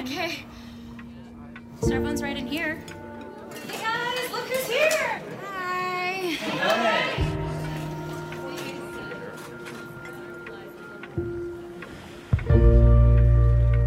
Okay. 0.00 0.38
So 1.82 1.88
everyone's 1.88 2.22
right 2.22 2.36
in 2.36 2.46
here. 2.46 2.82
Hey 3.66 3.82
guys, 3.82 4.32
look 4.32 4.48
who's 4.48 4.66
here. 4.66 5.22
Hi. 5.44 6.38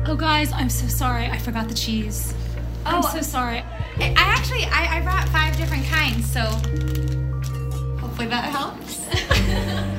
Oh 0.05 0.16
guys, 0.16 0.53
I'm 0.53 0.70
so 0.70 0.86
sorry. 0.88 1.26
I 1.26 1.39
forgot 1.39 1.67
the 1.67 1.73
cheese. 1.73 2.36
Oh, 2.86 2.98
I'm 2.98 3.02
so 3.03 3.22
sorry. 3.22 3.64
I 3.98 4.14
I 4.16 4.16
actually 4.16 4.66
I, 4.66 4.98
I 4.98 5.02
brought 5.02 5.27
five 5.30 5.58
different 5.58 5.86
kinds, 5.86 6.31
so 6.31 6.41
hopefully 8.00 8.27
that 8.27 8.52
helps. 8.52 9.89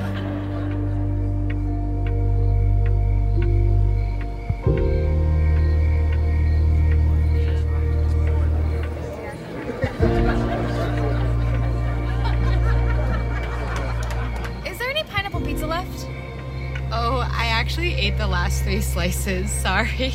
slices. 18.95 19.51
Sorry. 19.67 20.13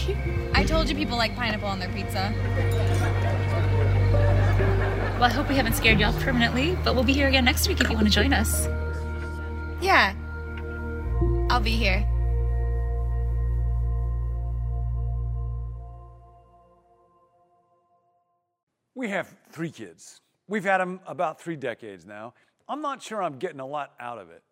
I 0.55 0.65
told 0.65 0.89
you 0.89 0.97
people 0.97 1.19
like 1.19 1.37
pineapple 1.37 1.69
on 1.69 1.79
their 1.79 1.91
pizza. 1.91 2.33
Well, 5.15 5.25
I 5.25 5.29
hope 5.29 5.51
we 5.51 5.55
haven't 5.55 5.75
scared 5.75 6.01
you 6.01 6.07
off 6.07 6.19
permanently, 6.21 6.79
but 6.83 6.95
we'll 6.95 7.05
be 7.05 7.13
here 7.13 7.29
again 7.29 7.45
next 7.45 7.69
week 7.69 7.79
if 7.79 7.91
you 7.91 7.95
want 7.95 8.07
to 8.07 8.13
join 8.13 8.33
us. 8.33 8.69
Yeah. 9.83 10.15
I'll 11.51 11.61
be 11.61 11.77
here. 11.77 12.09
We 18.95 19.11
have 19.11 19.29
three 19.53 19.71
kids. 19.71 20.23
We've 20.49 20.65
had 20.65 20.79
them 20.79 21.01
about 21.07 21.39
three 21.39 21.57
decades 21.57 22.07
now. 22.07 22.33
I'm 22.67 22.81
not 22.81 23.03
sure 23.03 23.23
I'm 23.23 23.39
getting 23.39 23.61
a 23.61 23.67
lot 23.67 23.93
out 24.01 24.17
of 24.17 24.31
it. 24.31 24.43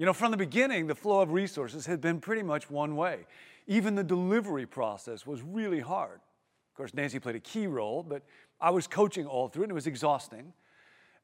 You 0.00 0.06
know, 0.06 0.14
from 0.14 0.30
the 0.30 0.38
beginning, 0.38 0.86
the 0.86 0.94
flow 0.94 1.20
of 1.20 1.30
resources 1.30 1.84
had 1.84 2.00
been 2.00 2.20
pretty 2.20 2.42
much 2.42 2.70
one 2.70 2.96
way. 2.96 3.26
Even 3.66 3.96
the 3.96 4.02
delivery 4.02 4.64
process 4.64 5.26
was 5.26 5.42
really 5.42 5.80
hard. 5.80 6.20
Of 6.70 6.74
course, 6.74 6.94
Nancy 6.94 7.18
played 7.18 7.36
a 7.36 7.40
key 7.40 7.66
role, 7.66 8.02
but 8.02 8.22
I 8.62 8.70
was 8.70 8.86
coaching 8.86 9.26
all 9.26 9.48
through 9.48 9.64
it, 9.64 9.66
and 9.66 9.72
it 9.72 9.74
was 9.74 9.86
exhausting. 9.86 10.54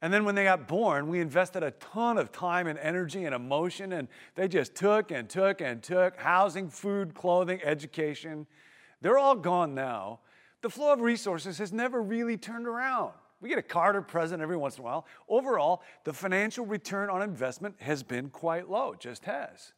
And 0.03 0.13
then 0.13 0.27
when 0.27 0.35
they 0.35 0.45
got 0.45 0.69
born, 0.69 1.09
we 1.09 1.21
invested 1.21 1.63
a 1.63 1.71
ton 1.71 2.19
of 2.19 2.33
time 2.33 2.67
and 2.67 2.79
energy 2.79 3.25
and 3.25 3.35
emotion, 3.35 3.95
and 3.95 4.09
they 4.35 4.47
just 4.47 4.75
took 4.75 5.11
and 5.11 5.27
took 5.27 5.63
and 5.63 5.83
took 5.83 6.19
housing, 6.19 6.69
food, 6.69 7.15
clothing, 7.15 7.63
education. 7.65 8.47
They're 9.01 9.17
all 9.17 9.37
gone 9.37 9.75
now. 9.75 10.21
The 10.61 10.69
flow 10.69 10.93
of 10.93 11.01
resources 11.01 11.57
has 11.57 11.73
never 11.73 12.03
really 12.03 12.37
turned 12.37 12.67
around. 12.67 13.15
We 13.41 13.49
get 13.49 13.59
a 13.59 13.63
Carter 13.63 14.03
present 14.03 14.43
every 14.43 14.57
once 14.57 14.77
in 14.77 14.81
a 14.81 14.85
while. 14.85 15.07
Overall, 15.29 15.83
the 16.05 16.13
financial 16.13 16.65
return 16.65 17.11
on 17.11 17.23
investment 17.23 17.77
has 17.81 18.03
been 18.03 18.31
quite 18.31 18.71
low, 18.71 18.95
just 18.99 19.25
has. 19.25 19.73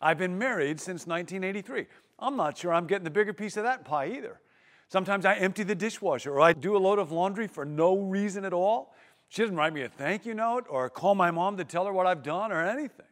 I've 0.00 0.18
been 0.18 0.36
married 0.36 0.80
since 0.80 1.06
1983. 1.06 1.86
I'm 2.18 2.36
not 2.36 2.58
sure 2.58 2.72
I'm 2.72 2.86
getting 2.86 3.04
the 3.04 3.10
bigger 3.10 3.32
piece 3.32 3.56
of 3.56 3.64
that 3.64 3.84
pie 3.84 4.08
either. 4.08 4.40
Sometimes 4.88 5.24
I 5.24 5.36
empty 5.36 5.62
the 5.62 5.74
dishwasher 5.74 6.34
or 6.34 6.40
I 6.40 6.52
do 6.52 6.76
a 6.76 6.78
load 6.78 6.98
of 6.98 7.12
laundry 7.12 7.46
for 7.46 7.64
no 7.64 7.96
reason 7.96 8.44
at 8.44 8.52
all. 8.52 8.94
She 9.28 9.40
doesn't 9.40 9.56
write 9.56 9.72
me 9.72 9.82
a 9.82 9.88
thank 9.88 10.26
you 10.26 10.34
note 10.34 10.66
or 10.68 10.90
call 10.90 11.14
my 11.14 11.30
mom 11.30 11.56
to 11.56 11.64
tell 11.64 11.86
her 11.86 11.92
what 11.92 12.06
I've 12.06 12.22
done 12.22 12.52
or 12.52 12.60
anything. 12.60 13.06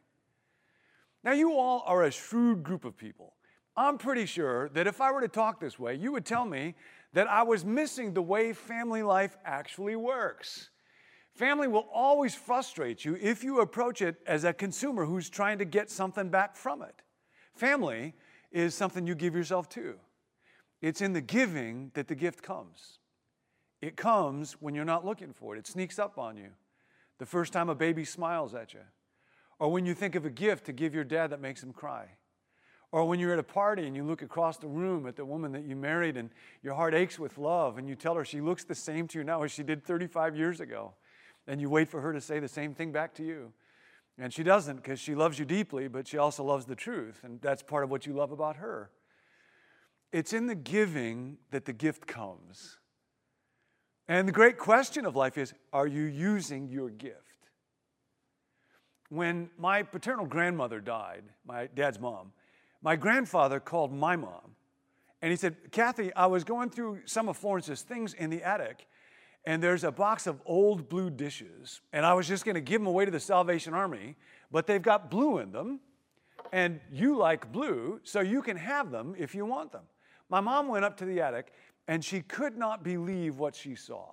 Now, 1.24 1.32
you 1.32 1.54
all 1.54 1.82
are 1.86 2.04
a 2.04 2.10
shrewd 2.10 2.62
group 2.62 2.84
of 2.84 2.96
people. 2.96 3.34
I'm 3.76 3.98
pretty 3.98 4.26
sure 4.26 4.68
that 4.70 4.86
if 4.86 5.00
I 5.00 5.12
were 5.12 5.20
to 5.20 5.28
talk 5.28 5.60
this 5.60 5.78
way, 5.78 5.94
you 5.94 6.12
would 6.12 6.24
tell 6.24 6.44
me 6.44 6.74
that 7.12 7.28
I 7.28 7.42
was 7.42 7.64
missing 7.64 8.12
the 8.12 8.22
way 8.22 8.52
family 8.52 9.02
life 9.02 9.36
actually 9.44 9.96
works. 9.96 10.70
Family 11.34 11.68
will 11.68 11.88
always 11.92 12.34
frustrate 12.34 13.04
you 13.04 13.16
if 13.20 13.42
you 13.44 13.60
approach 13.60 14.02
it 14.02 14.16
as 14.26 14.44
a 14.44 14.52
consumer 14.52 15.04
who's 15.04 15.30
trying 15.30 15.58
to 15.58 15.64
get 15.64 15.90
something 15.90 16.28
back 16.28 16.56
from 16.56 16.82
it. 16.82 17.02
Family 17.54 18.14
is 18.50 18.74
something 18.74 19.06
you 19.06 19.14
give 19.14 19.34
yourself 19.34 19.68
to. 19.70 19.94
It's 20.82 21.00
in 21.00 21.12
the 21.12 21.20
giving 21.20 21.90
that 21.94 22.08
the 22.08 22.14
gift 22.14 22.42
comes. 22.42 22.98
It 23.80 23.96
comes 23.96 24.54
when 24.60 24.74
you're 24.74 24.84
not 24.84 25.06
looking 25.06 25.32
for 25.32 25.56
it, 25.56 25.58
it 25.58 25.66
sneaks 25.66 25.98
up 25.98 26.18
on 26.18 26.36
you. 26.36 26.50
The 27.18 27.26
first 27.26 27.52
time 27.52 27.68
a 27.68 27.74
baby 27.74 28.04
smiles 28.04 28.54
at 28.54 28.72
you, 28.74 28.80
or 29.58 29.70
when 29.70 29.84
you 29.86 29.94
think 29.94 30.14
of 30.14 30.24
a 30.24 30.30
gift 30.30 30.66
to 30.66 30.72
give 30.72 30.94
your 30.94 31.04
dad 31.04 31.30
that 31.30 31.40
makes 31.40 31.62
him 31.62 31.72
cry. 31.72 32.08
Or 32.92 33.04
when 33.04 33.20
you're 33.20 33.32
at 33.32 33.38
a 33.38 33.44
party 33.44 33.86
and 33.86 33.94
you 33.94 34.02
look 34.02 34.22
across 34.22 34.56
the 34.56 34.66
room 34.66 35.06
at 35.06 35.14
the 35.14 35.24
woman 35.24 35.52
that 35.52 35.64
you 35.64 35.76
married 35.76 36.16
and 36.16 36.30
your 36.62 36.74
heart 36.74 36.94
aches 36.94 37.18
with 37.18 37.38
love 37.38 37.78
and 37.78 37.88
you 37.88 37.94
tell 37.94 38.16
her 38.16 38.24
she 38.24 38.40
looks 38.40 38.64
the 38.64 38.74
same 38.74 39.06
to 39.08 39.18
you 39.18 39.24
now 39.24 39.42
as 39.42 39.52
she 39.52 39.62
did 39.62 39.84
35 39.84 40.36
years 40.36 40.60
ago. 40.60 40.94
And 41.46 41.60
you 41.60 41.70
wait 41.70 41.88
for 41.88 42.00
her 42.00 42.12
to 42.12 42.20
say 42.20 42.40
the 42.40 42.48
same 42.48 42.74
thing 42.74 42.90
back 42.90 43.14
to 43.14 43.24
you. 43.24 43.52
And 44.18 44.32
she 44.32 44.42
doesn't 44.42 44.76
because 44.76 45.00
she 45.00 45.14
loves 45.14 45.38
you 45.38 45.44
deeply, 45.44 45.88
but 45.88 46.06
she 46.06 46.18
also 46.18 46.44
loves 46.44 46.66
the 46.66 46.74
truth. 46.74 47.20
And 47.22 47.40
that's 47.40 47.62
part 47.62 47.84
of 47.84 47.90
what 47.90 48.06
you 48.06 48.12
love 48.12 48.32
about 48.32 48.56
her. 48.56 48.90
It's 50.12 50.32
in 50.32 50.46
the 50.46 50.56
giving 50.56 51.38
that 51.52 51.64
the 51.64 51.72
gift 51.72 52.06
comes. 52.06 52.78
And 54.08 54.26
the 54.26 54.32
great 54.32 54.58
question 54.58 55.06
of 55.06 55.14
life 55.14 55.38
is 55.38 55.54
are 55.72 55.86
you 55.86 56.02
using 56.02 56.68
your 56.68 56.90
gift? 56.90 57.16
When 59.08 59.50
my 59.56 59.84
paternal 59.84 60.26
grandmother 60.26 60.80
died, 60.80 61.24
my 61.46 61.68
dad's 61.68 61.98
mom, 61.98 62.32
my 62.82 62.96
grandfather 62.96 63.60
called 63.60 63.92
my 63.92 64.16
mom 64.16 64.50
and 65.22 65.30
he 65.30 65.36
said, 65.36 65.56
Kathy, 65.70 66.12
I 66.14 66.26
was 66.26 66.44
going 66.44 66.70
through 66.70 67.00
some 67.04 67.28
of 67.28 67.36
Florence's 67.36 67.82
things 67.82 68.14
in 68.14 68.30
the 68.30 68.42
attic, 68.42 68.86
and 69.44 69.62
there's 69.62 69.84
a 69.84 69.92
box 69.92 70.26
of 70.26 70.40
old 70.46 70.88
blue 70.88 71.10
dishes, 71.10 71.80
and 71.92 72.06
I 72.06 72.14
was 72.14 72.26
just 72.26 72.44
going 72.44 72.54
to 72.54 72.60
give 72.60 72.80
them 72.80 72.86
away 72.86 73.04
to 73.04 73.10
the 73.10 73.20
Salvation 73.20 73.74
Army, 73.74 74.16
but 74.50 74.66
they've 74.66 74.80
got 74.80 75.10
blue 75.10 75.38
in 75.38 75.52
them, 75.52 75.80
and 76.52 76.80
you 76.90 77.16
like 77.16 77.52
blue, 77.52 78.00
so 78.02 78.20
you 78.20 78.42
can 78.42 78.56
have 78.56 78.90
them 78.90 79.14
if 79.18 79.34
you 79.34 79.44
want 79.44 79.72
them. 79.72 79.84
My 80.30 80.40
mom 80.40 80.68
went 80.68 80.84
up 80.84 80.96
to 80.98 81.04
the 81.04 81.20
attic, 81.20 81.52
and 81.86 82.04
she 82.04 82.22
could 82.22 82.56
not 82.56 82.82
believe 82.82 83.38
what 83.38 83.54
she 83.54 83.74
saw. 83.74 84.06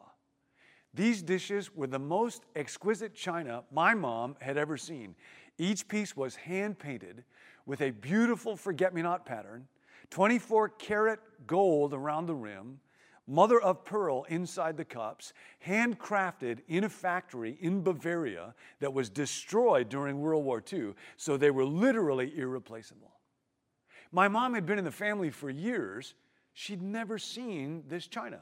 These 0.94 1.22
dishes 1.22 1.73
were 1.75 1.88
the 1.88 2.00
most 2.00 2.44
exquisite 2.56 3.13
china 3.13 3.63
my 3.72 3.94
mom 3.94 4.35
had 4.41 4.57
ever 4.57 4.77
seen. 4.77 5.16
Each 5.57 5.88
piece 5.88 6.16
was 6.16 6.35
hand 6.35 6.78
painted 6.79 7.23
with 7.66 7.81
a 7.81 7.91
beautiful 7.91 8.56
forget 8.56 8.94
me 8.94 9.01
not 9.01 9.25
pattern, 9.25 9.68
24 10.09 10.69
karat 10.69 11.19
gold 11.45 11.94
around 11.94 12.28
the 12.28 12.35
rim, 12.35 12.79
mother 13.28 13.59
of 13.59 13.84
pearl 13.84 14.23
inside 14.29 14.78
the 14.78 14.85
cups, 14.85 15.34
handcrafted 15.66 16.59
in 16.68 16.85
a 16.85 16.90
factory 16.90 17.57
in 17.59 17.81
Bavaria 17.81 18.56
that 18.79 18.94
was 18.94 19.09
destroyed 19.09 19.90
during 19.90 20.22
World 20.22 20.45
War 20.45 20.63
II, 20.72 20.94
so 21.18 21.35
they 21.35 21.51
were 21.51 21.66
literally 21.66 22.38
irreplaceable. 22.38 23.12
My 24.12 24.29
mom 24.29 24.53
had 24.53 24.66
been 24.66 24.79
in 24.79 24.85
the 24.85 24.91
family 24.91 25.29
for 25.29 25.50
years. 25.50 26.13
She'd 26.53 26.81
never 26.81 27.18
seen 27.18 27.84
this 27.89 28.07
china. 28.07 28.41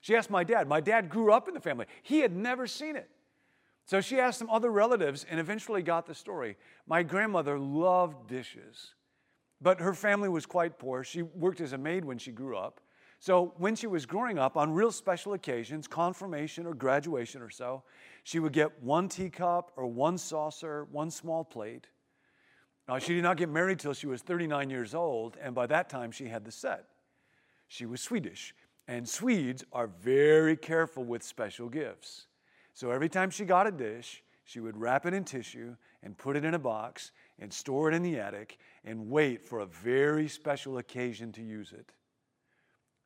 She 0.00 0.14
asked 0.14 0.30
my 0.30 0.44
dad. 0.44 0.68
My 0.68 0.80
dad 0.80 1.08
grew 1.08 1.32
up 1.32 1.48
in 1.48 1.54
the 1.54 1.60
family. 1.60 1.86
He 2.02 2.20
had 2.20 2.36
never 2.36 2.66
seen 2.66 2.96
it. 2.96 3.08
So 3.86 4.00
she 4.00 4.18
asked 4.18 4.40
some 4.40 4.50
other 4.50 4.70
relatives 4.70 5.24
and 5.30 5.38
eventually 5.38 5.80
got 5.80 6.06
the 6.06 6.14
story. 6.14 6.56
My 6.86 7.04
grandmother 7.04 7.58
loved 7.58 8.28
dishes, 8.28 8.94
but 9.60 9.80
her 9.80 9.94
family 9.94 10.28
was 10.28 10.44
quite 10.44 10.78
poor. 10.78 11.04
She 11.04 11.22
worked 11.22 11.60
as 11.60 11.72
a 11.72 11.78
maid 11.78 12.04
when 12.04 12.18
she 12.18 12.32
grew 12.32 12.56
up. 12.56 12.80
So 13.20 13.54
when 13.56 13.76
she 13.76 13.86
was 13.86 14.04
growing 14.04 14.38
up, 14.38 14.56
on 14.56 14.72
real 14.72 14.90
special 14.90 15.32
occasions, 15.32 15.86
confirmation 15.86 16.66
or 16.66 16.74
graduation 16.74 17.40
or 17.40 17.48
so, 17.48 17.84
she 18.24 18.40
would 18.40 18.52
get 18.52 18.82
one 18.82 19.08
teacup 19.08 19.70
or 19.76 19.86
one 19.86 20.18
saucer, 20.18 20.86
one 20.90 21.10
small 21.10 21.44
plate. 21.44 21.86
Now, 22.88 22.98
she 22.98 23.14
did 23.14 23.22
not 23.22 23.36
get 23.36 23.48
married 23.48 23.78
till 23.78 23.94
she 23.94 24.06
was 24.06 24.20
39 24.20 24.68
years 24.68 24.94
old, 24.94 25.36
and 25.40 25.54
by 25.54 25.66
that 25.66 25.88
time 25.88 26.10
she 26.10 26.26
had 26.26 26.44
the 26.44 26.52
set. 26.52 26.84
She 27.68 27.86
was 27.86 28.00
Swedish, 28.00 28.54
and 28.86 29.08
Swedes 29.08 29.64
are 29.72 29.86
very 29.86 30.56
careful 30.56 31.04
with 31.04 31.22
special 31.22 31.68
gifts. 31.68 32.26
So 32.76 32.90
every 32.90 33.08
time 33.08 33.30
she 33.30 33.46
got 33.46 33.66
a 33.66 33.70
dish, 33.70 34.22
she 34.44 34.60
would 34.60 34.76
wrap 34.76 35.06
it 35.06 35.14
in 35.14 35.24
tissue 35.24 35.76
and 36.02 36.18
put 36.18 36.36
it 36.36 36.44
in 36.44 36.52
a 36.52 36.58
box 36.58 37.10
and 37.38 37.50
store 37.50 37.88
it 37.88 37.94
in 37.94 38.02
the 38.02 38.20
attic 38.20 38.58
and 38.84 39.08
wait 39.08 39.42
for 39.42 39.60
a 39.60 39.66
very 39.66 40.28
special 40.28 40.76
occasion 40.76 41.32
to 41.32 41.42
use 41.42 41.72
it. 41.72 41.92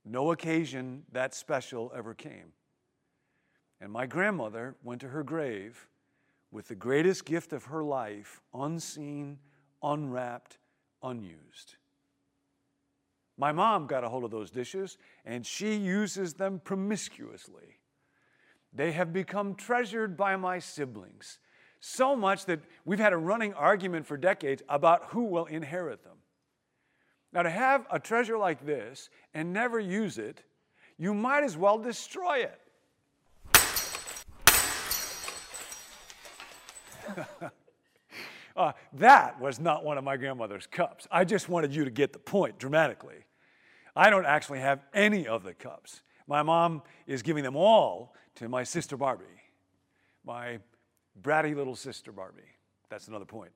No 0.05 0.33
occasion 0.33 1.05
that 1.13 1.35
special 1.35 1.93
ever 1.95 2.15
came. 2.15 2.53
And 3.81 3.93
my 3.93 4.07
grandmother 4.07 4.75
went 4.83 5.03
to 5.03 5.09
her 5.11 5.23
grave 5.23 5.87
with 6.51 6.67
the 6.67 6.75
greatest 6.75 7.25
gift 7.25 7.53
of 7.53 7.67
her 7.67 7.85
life, 7.85 8.41
unseen, 8.53 9.39
unwrapped, 9.85 10.59
unused. 11.01 11.77
My 13.39 13.53
mom 13.53 13.87
got 13.87 14.03
a 14.03 14.09
hold 14.09 14.25
of 14.25 14.33
those 14.33 14.51
dishes 14.51 14.99
and 15.25 15.47
she 15.47 15.77
uses 15.77 16.35
them 16.35 16.59
promiscuously. 16.59 17.80
They 18.73 18.93
have 18.93 19.13
become 19.13 19.55
treasured 19.55 20.17
by 20.17 20.37
my 20.37 20.59
siblings, 20.59 21.39
so 21.81 22.15
much 22.15 22.45
that 22.47 22.61
we've 22.85 23.01
had 23.01 23.13
a 23.13 23.17
running 23.17 23.53
argument 23.55 24.07
for 24.07 24.17
decades 24.17 24.63
about 24.69 25.07
who 25.07 25.25
will 25.25 25.47
inherit 25.47 26.05
them. 26.05 26.19
Now, 27.33 27.43
to 27.43 27.51
have 27.51 27.87
a 27.91 27.99
treasure 27.99 28.39
like 28.39 28.65
this 28.65 29.09
and 29.35 29.53
never 29.53 29.79
use 29.79 30.19
it, 30.19 30.43
you 30.99 31.15
might 31.15 31.45
as 31.45 31.57
well 31.57 31.79
destroy 31.79 32.45
it. 32.45 32.61
uh, 38.57 38.73
that 38.93 39.41
was 39.41 39.59
not 39.61 39.85
one 39.85 39.99
of 39.99 40.05
my 40.05 40.17
grandmother's 40.17 40.67
cups. 40.67 41.07
I 41.11 41.25
just 41.25 41.49
wanted 41.49 41.75
you 41.75 41.85
to 41.85 41.91
get 41.91 42.13
the 42.13 42.19
point 42.19 42.59
dramatically. 42.59 43.25
I 43.97 44.11
don't 44.11 44.27
actually 44.27 44.61
have 44.61 44.81
any 44.93 45.27
of 45.27 45.43
the 45.43 45.55
cups. 45.55 46.03
My 46.27 46.43
mom 46.43 46.83
is 47.07 47.23
giving 47.23 47.43
them 47.43 47.57
all 47.57 48.15
to 48.37 48.49
my 48.49 48.65
sister 48.65 48.97
Barbie, 48.97 49.25
my 50.25 50.59
bratty 51.21 51.55
little 51.55 51.77
sister 51.77 52.13
Barbie. 52.13 52.43
That's 52.89 53.09
another 53.09 53.25
point. 53.25 53.53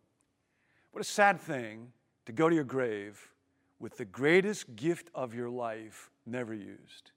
What 0.93 1.01
a 1.01 1.05
sad 1.05 1.41
thing 1.41 1.93
to 2.27 2.33
go 2.33 2.49
to 2.49 2.55
your 2.55 2.65
grave 2.65 3.31
with 3.79 3.97
the 3.97 4.05
greatest 4.05 4.77
gift 4.77 5.11
of 5.15 5.35
your 5.35 5.51
life 5.51 6.11
never 6.27 6.55
used. 6.55 7.11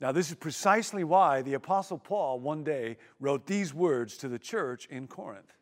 Now, 0.00 0.12
this 0.12 0.28
is 0.28 0.36
precisely 0.36 1.02
why 1.02 1.42
the 1.42 1.54
Apostle 1.54 1.98
Paul 1.98 2.38
one 2.38 2.62
day 2.62 2.98
wrote 3.18 3.46
these 3.46 3.74
words 3.74 4.16
to 4.18 4.28
the 4.28 4.38
church 4.38 4.86
in 4.86 5.08
Corinth. 5.08 5.54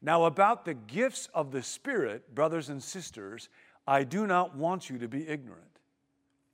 Now, 0.00 0.24
about 0.24 0.64
the 0.64 0.74
gifts 0.74 1.28
of 1.34 1.50
the 1.50 1.62
Spirit, 1.62 2.34
brothers 2.34 2.68
and 2.68 2.82
sisters, 2.82 3.48
I 3.86 4.04
do 4.04 4.26
not 4.26 4.54
want 4.54 4.90
you 4.90 4.98
to 4.98 5.08
be 5.08 5.26
ignorant. 5.26 5.80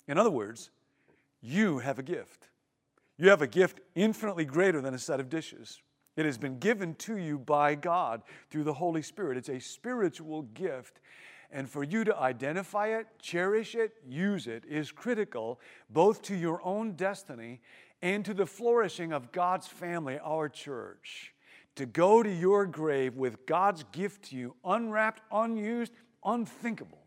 In 0.08 0.16
other 0.16 0.30
words, 0.30 0.70
you 1.42 1.78
have 1.80 1.98
a 1.98 2.02
gift. 2.02 2.48
You 3.20 3.28
have 3.28 3.42
a 3.42 3.46
gift 3.46 3.80
infinitely 3.94 4.46
greater 4.46 4.80
than 4.80 4.94
a 4.94 4.98
set 4.98 5.20
of 5.20 5.28
dishes. 5.28 5.82
It 6.16 6.24
has 6.24 6.38
been 6.38 6.58
given 6.58 6.94
to 6.96 7.18
you 7.18 7.38
by 7.38 7.74
God 7.74 8.22
through 8.50 8.64
the 8.64 8.72
Holy 8.72 9.02
Spirit. 9.02 9.36
It's 9.36 9.50
a 9.50 9.60
spiritual 9.60 10.42
gift. 10.54 11.00
And 11.52 11.68
for 11.68 11.84
you 11.84 12.02
to 12.04 12.16
identify 12.16 12.98
it, 12.98 13.08
cherish 13.20 13.74
it, 13.74 13.92
use 14.08 14.46
it 14.46 14.64
is 14.66 14.90
critical 14.90 15.60
both 15.90 16.22
to 16.22 16.34
your 16.34 16.64
own 16.64 16.92
destiny 16.92 17.60
and 18.00 18.24
to 18.24 18.32
the 18.32 18.46
flourishing 18.46 19.12
of 19.12 19.32
God's 19.32 19.66
family, 19.66 20.18
our 20.20 20.48
church. 20.48 21.34
To 21.74 21.84
go 21.84 22.22
to 22.22 22.32
your 22.32 22.64
grave 22.64 23.18
with 23.18 23.44
God's 23.44 23.84
gift 23.92 24.30
to 24.30 24.36
you, 24.36 24.56
unwrapped, 24.64 25.20
unused, 25.30 25.92
unthinkable. 26.24 27.02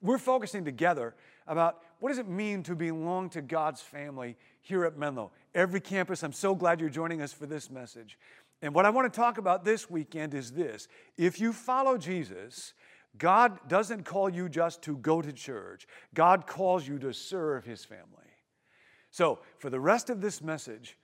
We're 0.00 0.18
focusing 0.18 0.64
together 0.64 1.16
about 1.48 1.82
what 1.98 2.10
does 2.10 2.18
it 2.18 2.28
mean 2.28 2.62
to 2.64 2.76
belong 2.76 3.30
to 3.30 3.42
God's 3.42 3.80
family 3.80 4.36
here 4.66 4.84
at 4.84 4.98
Menlo. 4.98 5.30
Every 5.54 5.80
campus, 5.80 6.22
I'm 6.22 6.32
so 6.32 6.54
glad 6.54 6.80
you're 6.80 6.90
joining 6.90 7.22
us 7.22 7.32
for 7.32 7.46
this 7.46 7.70
message. 7.70 8.18
And 8.62 8.74
what 8.74 8.84
I 8.84 8.90
want 8.90 9.12
to 9.12 9.16
talk 9.16 9.38
about 9.38 9.64
this 9.64 9.88
weekend 9.88 10.34
is 10.34 10.52
this. 10.52 10.88
If 11.16 11.40
you 11.40 11.52
follow 11.52 11.96
Jesus, 11.96 12.74
God 13.16 13.68
doesn't 13.68 14.04
call 14.04 14.28
you 14.28 14.48
just 14.48 14.82
to 14.82 14.96
go 14.96 15.22
to 15.22 15.32
church, 15.32 15.86
God 16.14 16.46
calls 16.46 16.86
you 16.86 16.98
to 16.98 17.12
serve 17.12 17.64
His 17.64 17.84
family. 17.84 18.04
So, 19.10 19.38
for 19.58 19.70
the 19.70 19.80
rest 19.80 20.10
of 20.10 20.20
this 20.20 20.42
message, 20.42 20.98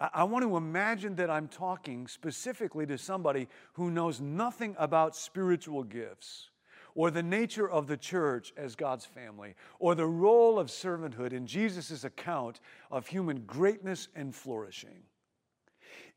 I 0.00 0.22
want 0.22 0.44
to 0.44 0.56
imagine 0.56 1.16
that 1.16 1.28
I'm 1.28 1.48
talking 1.48 2.06
specifically 2.06 2.86
to 2.86 2.96
somebody 2.96 3.48
who 3.72 3.90
knows 3.90 4.20
nothing 4.20 4.76
about 4.78 5.16
spiritual 5.16 5.82
gifts 5.82 6.50
or 6.98 7.12
the 7.12 7.22
nature 7.22 7.70
of 7.70 7.86
the 7.86 7.96
church 7.96 8.52
as 8.56 8.74
God's 8.74 9.04
family, 9.04 9.54
or 9.78 9.94
the 9.94 10.04
role 10.04 10.58
of 10.58 10.66
servanthood 10.66 11.32
in 11.32 11.46
Jesus' 11.46 12.02
account 12.02 12.58
of 12.90 13.06
human 13.06 13.44
greatness 13.46 14.08
and 14.16 14.34
flourishing. 14.34 15.04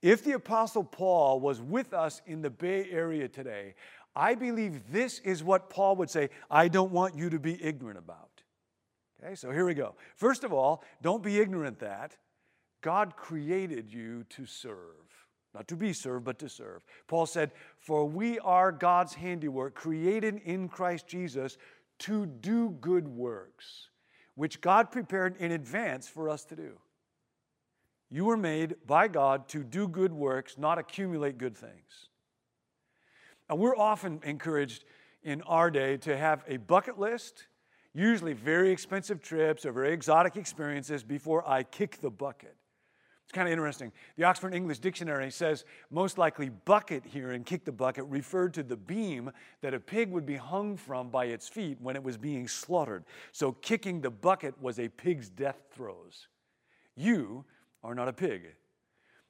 If 0.01 0.23
the 0.23 0.31
Apostle 0.31 0.83
Paul 0.83 1.39
was 1.39 1.61
with 1.61 1.93
us 1.93 2.23
in 2.25 2.41
the 2.41 2.49
Bay 2.49 2.87
Area 2.89 3.27
today, 3.27 3.75
I 4.15 4.33
believe 4.33 4.91
this 4.91 5.19
is 5.19 5.43
what 5.43 5.69
Paul 5.69 5.97
would 5.97 6.09
say 6.09 6.31
I 6.49 6.67
don't 6.67 6.91
want 6.91 7.15
you 7.15 7.29
to 7.29 7.37
be 7.37 7.63
ignorant 7.63 7.99
about. 7.99 8.41
Okay, 9.23 9.35
so 9.35 9.51
here 9.51 9.67
we 9.67 9.75
go. 9.75 9.93
First 10.15 10.43
of 10.43 10.51
all, 10.51 10.83
don't 11.03 11.21
be 11.21 11.39
ignorant 11.39 11.77
that 11.81 12.17
God 12.81 13.15
created 13.15 13.93
you 13.93 14.23
to 14.29 14.47
serve. 14.47 15.10
Not 15.53 15.67
to 15.67 15.75
be 15.75 15.91
served, 15.93 16.25
but 16.25 16.39
to 16.39 16.49
serve. 16.49 16.83
Paul 17.07 17.25
said, 17.25 17.51
For 17.79 18.05
we 18.05 18.39
are 18.39 18.71
God's 18.71 19.13
handiwork, 19.13 19.75
created 19.75 20.41
in 20.45 20.69
Christ 20.69 21.07
Jesus 21.07 21.57
to 21.99 22.25
do 22.25 22.69
good 22.81 23.07
works, 23.07 23.89
which 24.35 24.61
God 24.61 24.91
prepared 24.91 25.35
in 25.37 25.51
advance 25.51 26.07
for 26.07 26.29
us 26.29 26.45
to 26.45 26.55
do. 26.55 26.77
You 28.09 28.25
were 28.25 28.37
made 28.37 28.75
by 28.85 29.07
God 29.07 29.47
to 29.49 29.63
do 29.63 29.87
good 29.87 30.11
works, 30.11 30.57
not 30.57 30.77
accumulate 30.77 31.37
good 31.37 31.55
things. 31.55 32.09
And 33.49 33.59
we're 33.59 33.77
often 33.77 34.21
encouraged 34.23 34.85
in 35.23 35.41
our 35.43 35.69
day 35.69 35.97
to 35.97 36.17
have 36.17 36.43
a 36.47 36.57
bucket 36.57 36.97
list, 36.97 37.47
usually 37.93 38.33
very 38.33 38.71
expensive 38.71 39.21
trips 39.21 39.65
or 39.65 39.71
very 39.71 39.93
exotic 39.93 40.37
experiences 40.37 41.03
before 41.03 41.47
I 41.47 41.63
kick 41.63 41.99
the 42.01 42.09
bucket. 42.09 42.55
It's 43.31 43.37
kind 43.37 43.47
of 43.47 43.53
interesting. 43.53 43.93
The 44.17 44.25
Oxford 44.25 44.53
English 44.53 44.79
Dictionary 44.79 45.31
says 45.31 45.63
most 45.89 46.17
likely 46.17 46.49
bucket 46.49 47.05
here 47.05 47.31
and 47.31 47.45
kick 47.45 47.63
the 47.63 47.71
bucket 47.71 48.03
referred 48.09 48.53
to 48.55 48.61
the 48.61 48.75
beam 48.75 49.31
that 49.61 49.73
a 49.73 49.79
pig 49.79 50.11
would 50.11 50.25
be 50.25 50.35
hung 50.35 50.75
from 50.75 51.09
by 51.09 51.27
its 51.27 51.47
feet 51.47 51.77
when 51.79 51.95
it 51.95 52.03
was 52.03 52.17
being 52.17 52.45
slaughtered. 52.45 53.05
So 53.31 53.53
kicking 53.53 54.01
the 54.01 54.09
bucket 54.09 54.61
was 54.61 54.79
a 54.79 54.89
pig's 54.89 55.29
death 55.29 55.61
throes. 55.71 56.27
You 56.97 57.45
are 57.85 57.95
not 57.95 58.09
a 58.09 58.13
pig. 58.13 58.47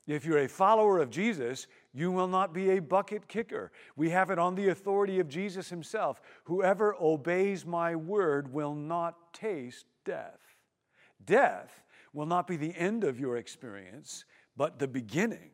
If 0.07 0.25
you're 0.25 0.39
a 0.39 0.49
follower 0.49 0.97
of 0.97 1.11
Jesus, 1.11 1.67
you 1.93 2.11
will 2.11 2.27
not 2.27 2.55
be 2.55 2.71
a 2.71 2.79
bucket 2.79 3.27
kicker. 3.27 3.71
We 3.95 4.09
have 4.09 4.31
it 4.31 4.39
on 4.39 4.55
the 4.55 4.69
authority 4.69 5.19
of 5.19 5.29
Jesus 5.29 5.69
himself. 5.69 6.21
Whoever 6.45 6.95
obeys 6.99 7.67
my 7.67 7.95
word 7.95 8.51
will 8.51 8.73
not 8.73 9.31
taste 9.31 9.85
death. 10.05 10.39
Death 11.23 11.83
will 12.13 12.25
not 12.25 12.47
be 12.47 12.57
the 12.57 12.75
end 12.77 13.03
of 13.03 13.19
your 13.19 13.37
experience, 13.37 14.25
but 14.57 14.79
the 14.79 14.87
beginning. 14.87 15.51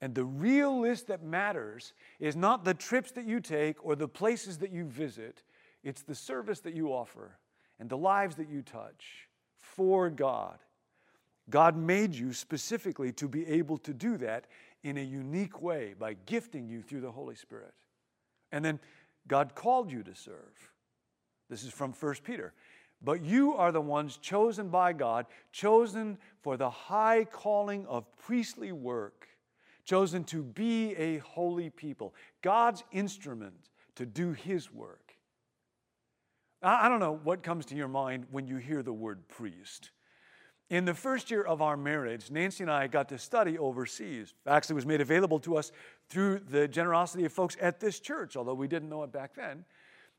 And 0.00 0.14
the 0.14 0.24
real 0.24 0.80
list 0.80 1.06
that 1.08 1.22
matters 1.22 1.92
is 2.18 2.34
not 2.34 2.64
the 2.64 2.74
trips 2.74 3.12
that 3.12 3.24
you 3.24 3.40
take 3.40 3.84
or 3.84 3.94
the 3.94 4.08
places 4.08 4.58
that 4.58 4.72
you 4.72 4.84
visit, 4.84 5.42
it's 5.84 6.02
the 6.02 6.14
service 6.14 6.60
that 6.60 6.74
you 6.74 6.88
offer 6.88 7.38
and 7.78 7.88
the 7.88 7.96
lives 7.96 8.36
that 8.36 8.48
you 8.48 8.62
touch 8.62 9.28
for 9.58 10.10
God. 10.10 10.58
God 11.50 11.76
made 11.76 12.14
you 12.14 12.32
specifically 12.32 13.12
to 13.12 13.28
be 13.28 13.46
able 13.46 13.78
to 13.78 13.92
do 13.92 14.16
that 14.18 14.46
in 14.82 14.98
a 14.98 15.02
unique 15.02 15.62
way 15.62 15.94
by 15.98 16.14
gifting 16.26 16.68
you 16.68 16.82
through 16.82 17.00
the 17.00 17.10
Holy 17.10 17.34
Spirit. 17.34 17.74
And 18.50 18.64
then 18.64 18.80
God 19.28 19.54
called 19.54 19.90
you 19.90 20.02
to 20.02 20.14
serve. 20.14 20.70
This 21.48 21.64
is 21.64 21.72
from 21.72 21.92
1 21.92 22.14
Peter. 22.24 22.54
But 23.04 23.24
you 23.24 23.54
are 23.54 23.72
the 23.72 23.80
ones 23.80 24.16
chosen 24.16 24.68
by 24.68 24.92
God, 24.92 25.26
chosen 25.50 26.18
for 26.40 26.56
the 26.56 26.70
high 26.70 27.24
calling 27.24 27.86
of 27.86 28.04
priestly 28.16 28.70
work, 28.72 29.28
chosen 29.84 30.24
to 30.24 30.42
be 30.42 30.94
a 30.96 31.18
holy 31.18 31.70
people, 31.70 32.14
God's 32.42 32.84
instrument 32.92 33.70
to 33.96 34.06
do 34.06 34.32
His 34.32 34.72
work. 34.72 35.16
I 36.62 36.88
don't 36.88 37.00
know 37.00 37.18
what 37.24 37.42
comes 37.42 37.66
to 37.66 37.74
your 37.74 37.88
mind 37.88 38.26
when 38.30 38.46
you 38.46 38.56
hear 38.56 38.84
the 38.84 38.92
word 38.92 39.26
priest. 39.26 39.90
In 40.70 40.84
the 40.84 40.94
first 40.94 41.30
year 41.30 41.42
of 41.42 41.60
our 41.60 41.76
marriage, 41.76 42.30
Nancy 42.30 42.62
and 42.62 42.70
I 42.70 42.86
got 42.86 43.08
to 43.08 43.18
study 43.18 43.58
overseas. 43.58 44.32
Actually, 44.46 44.74
it 44.74 44.76
was 44.76 44.86
made 44.86 45.00
available 45.00 45.40
to 45.40 45.56
us 45.56 45.72
through 46.08 46.38
the 46.48 46.68
generosity 46.68 47.24
of 47.24 47.32
folks 47.32 47.56
at 47.60 47.80
this 47.80 47.98
church, 47.98 48.36
although 48.36 48.54
we 48.54 48.68
didn't 48.68 48.88
know 48.88 49.02
it 49.02 49.12
back 49.12 49.34
then. 49.34 49.64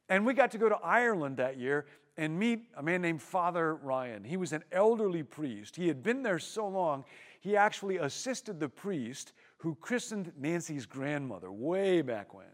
And 0.10 0.26
we 0.26 0.34
got 0.34 0.52
to 0.52 0.58
go 0.58 0.68
to 0.68 0.76
Ireland 0.76 1.38
that 1.38 1.58
year 1.58 1.86
and 2.18 2.38
meet 2.38 2.68
a 2.78 2.84
man 2.84 3.02
named 3.02 3.22
Father 3.22 3.76
Ryan. 3.76 4.24
He 4.24 4.38
was 4.38 4.54
an 4.54 4.64
elderly 4.72 5.24
priest. 5.24 5.76
He 5.76 5.88
had 5.88 6.04
been 6.04 6.24
there 6.24 6.40
so 6.40 6.68
long, 6.68 7.06
he 7.42 7.58
actually 7.58 7.98
assisted 7.98 8.60
the 8.60 8.70
priest 8.70 9.34
who 9.58 9.76
christened 9.76 10.32
Nancy's 10.38 10.86
grandmother 10.86 11.52
way 11.52 12.02
back 12.02 12.34
when. 12.34 12.46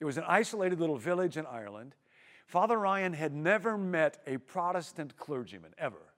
It 0.00 0.04
was 0.04 0.18
an 0.18 0.24
isolated 0.26 0.80
little 0.80 0.96
village 0.96 1.36
in 1.36 1.46
Ireland. 1.46 1.94
Father 2.46 2.78
Ryan 2.78 3.12
had 3.12 3.34
never 3.34 3.76
met 3.76 4.22
a 4.26 4.38
Protestant 4.38 5.16
clergyman, 5.16 5.74
ever. 5.78 6.12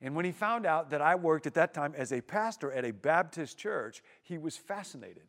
And 0.00 0.14
when 0.14 0.24
he 0.24 0.32
found 0.32 0.66
out 0.66 0.90
that 0.90 1.00
I 1.00 1.14
worked 1.14 1.46
at 1.46 1.54
that 1.54 1.74
time 1.74 1.94
as 1.96 2.12
a 2.12 2.20
pastor 2.20 2.72
at 2.72 2.84
a 2.84 2.92
Baptist 2.92 3.58
church, 3.58 4.02
he 4.22 4.38
was 4.38 4.56
fascinated. 4.56 5.24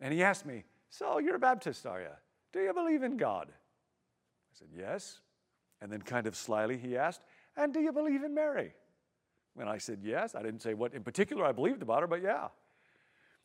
And 0.00 0.12
he 0.12 0.22
asked 0.22 0.46
me, 0.46 0.64
So, 0.90 1.18
you're 1.18 1.36
a 1.36 1.40
Baptist, 1.40 1.86
are 1.86 2.00
you? 2.00 2.08
Do 2.52 2.60
you 2.60 2.72
believe 2.72 3.02
in 3.02 3.16
God? 3.16 3.48
I 3.50 4.58
said, 4.58 4.68
Yes. 4.76 5.20
And 5.80 5.90
then, 5.90 6.02
kind 6.02 6.26
of 6.26 6.36
slyly, 6.36 6.76
he 6.76 6.96
asked, 6.96 7.22
And 7.56 7.72
do 7.72 7.80
you 7.80 7.92
believe 7.92 8.22
in 8.22 8.34
Mary? 8.34 8.74
And 9.58 9.68
I 9.68 9.78
said, 9.78 10.00
Yes. 10.02 10.34
I 10.34 10.42
didn't 10.42 10.60
say 10.60 10.74
what 10.74 10.94
in 10.94 11.02
particular 11.02 11.44
I 11.44 11.52
believed 11.52 11.82
about 11.82 12.00
her, 12.00 12.06
but 12.06 12.22
yeah. 12.22 12.48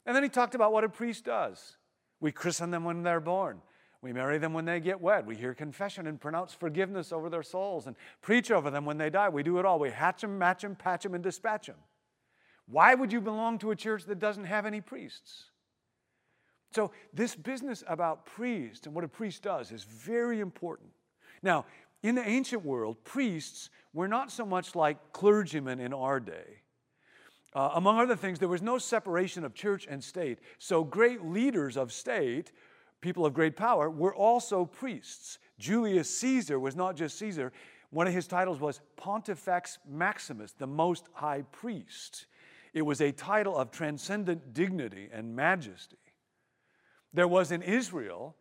And 0.06 0.16
then 0.16 0.24
he 0.24 0.30
talked 0.30 0.56
about 0.56 0.72
what 0.72 0.84
a 0.84 0.90
priest 0.90 1.26
does. 1.26 1.78
We 2.20 2.32
christen 2.32 2.72
them 2.72 2.84
when 2.84 3.04
they're 3.04 3.20
born. 3.20 3.62
We 4.02 4.14
marry 4.14 4.38
them 4.38 4.54
when 4.54 4.66
they 4.66 4.80
get 4.80 5.02
wed. 5.02 5.26
We 5.26 5.36
hear 5.36 5.56
confession 5.56 6.06
and 6.06 6.22
pronounce 6.22 6.54
forgiveness 6.54 7.12
over 7.12 7.28
their 7.28 7.42
souls 7.42 7.88
and 7.88 7.96
preach 8.22 8.52
over 8.52 8.70
them 8.70 8.86
when 8.86 9.00
they 9.00 9.10
die. 9.10 9.30
We 9.30 9.42
do 9.42 9.58
it 9.58 9.66
all. 9.66 9.80
We 9.80 9.90
hatch 9.90 10.22
them, 10.22 10.38
match 10.38 10.62
them, 10.62 10.76
patch 10.76 11.04
them, 11.04 11.16
and 11.16 11.24
dispatch 11.24 11.66
them. 11.68 11.78
Why 12.68 12.94
would 12.94 13.12
you 13.12 13.20
belong 13.20 13.58
to 13.60 13.72
a 13.72 13.76
church 13.76 14.06
that 14.06 14.20
doesn't 14.20 14.46
have 14.46 14.66
any 14.66 14.82
priests? 14.82 15.46
So, 16.72 16.92
this 17.14 17.36
business 17.36 17.84
about 17.88 18.26
priests 18.26 18.86
and 18.86 18.94
what 18.94 19.04
a 19.04 19.08
priest 19.08 19.44
does 19.44 19.72
is 19.72 19.84
very 19.84 20.40
important. 20.40 20.90
Now, 21.42 21.66
in 22.08 22.16
the 22.16 22.28
ancient 22.28 22.64
world, 22.64 23.04
priests 23.04 23.70
were 23.94 24.08
not 24.08 24.32
so 24.32 24.46
much 24.46 24.76
like 24.76 25.14
clergymen 25.14 25.80
in 25.80 25.94
our 25.94 26.20
day. 26.20 26.62
Uh, 27.54 27.72
among 27.76 28.00
other 28.00 28.16
things, 28.16 28.38
there 28.38 28.50
was 28.50 28.62
no 28.62 28.78
separation 28.78 29.46
of 29.46 29.54
church 29.54 29.88
and 29.90 30.04
state. 30.04 30.40
So, 30.60 30.84
great 30.84 31.24
leaders 31.24 31.78
of 31.78 31.92
state, 31.92 32.52
people 33.00 33.26
of 33.26 33.34
great 33.34 33.56
power, 33.56 33.90
were 33.90 34.14
also 34.14 34.66
priests. 34.66 35.40
Julius 35.58 36.10
Caesar 36.20 36.60
was 36.60 36.76
not 36.76 36.96
just 36.96 37.18
Caesar, 37.18 37.54
one 37.90 38.08
of 38.08 38.14
his 38.14 38.28
titles 38.28 38.60
was 38.60 38.82
Pontifex 38.98 39.80
Maximus, 39.90 40.52
the 40.52 40.68
most 40.68 41.08
high 41.14 41.44
priest. 41.54 42.26
It 42.74 42.82
was 42.82 43.00
a 43.00 43.14
title 43.14 43.58
of 43.58 43.72
transcendent 43.72 44.54
dignity 44.54 45.08
and 45.14 45.34
majesty. 45.34 45.96
There 47.14 47.28
was 47.28 47.54
in 47.54 47.62
Israel, 47.62 48.36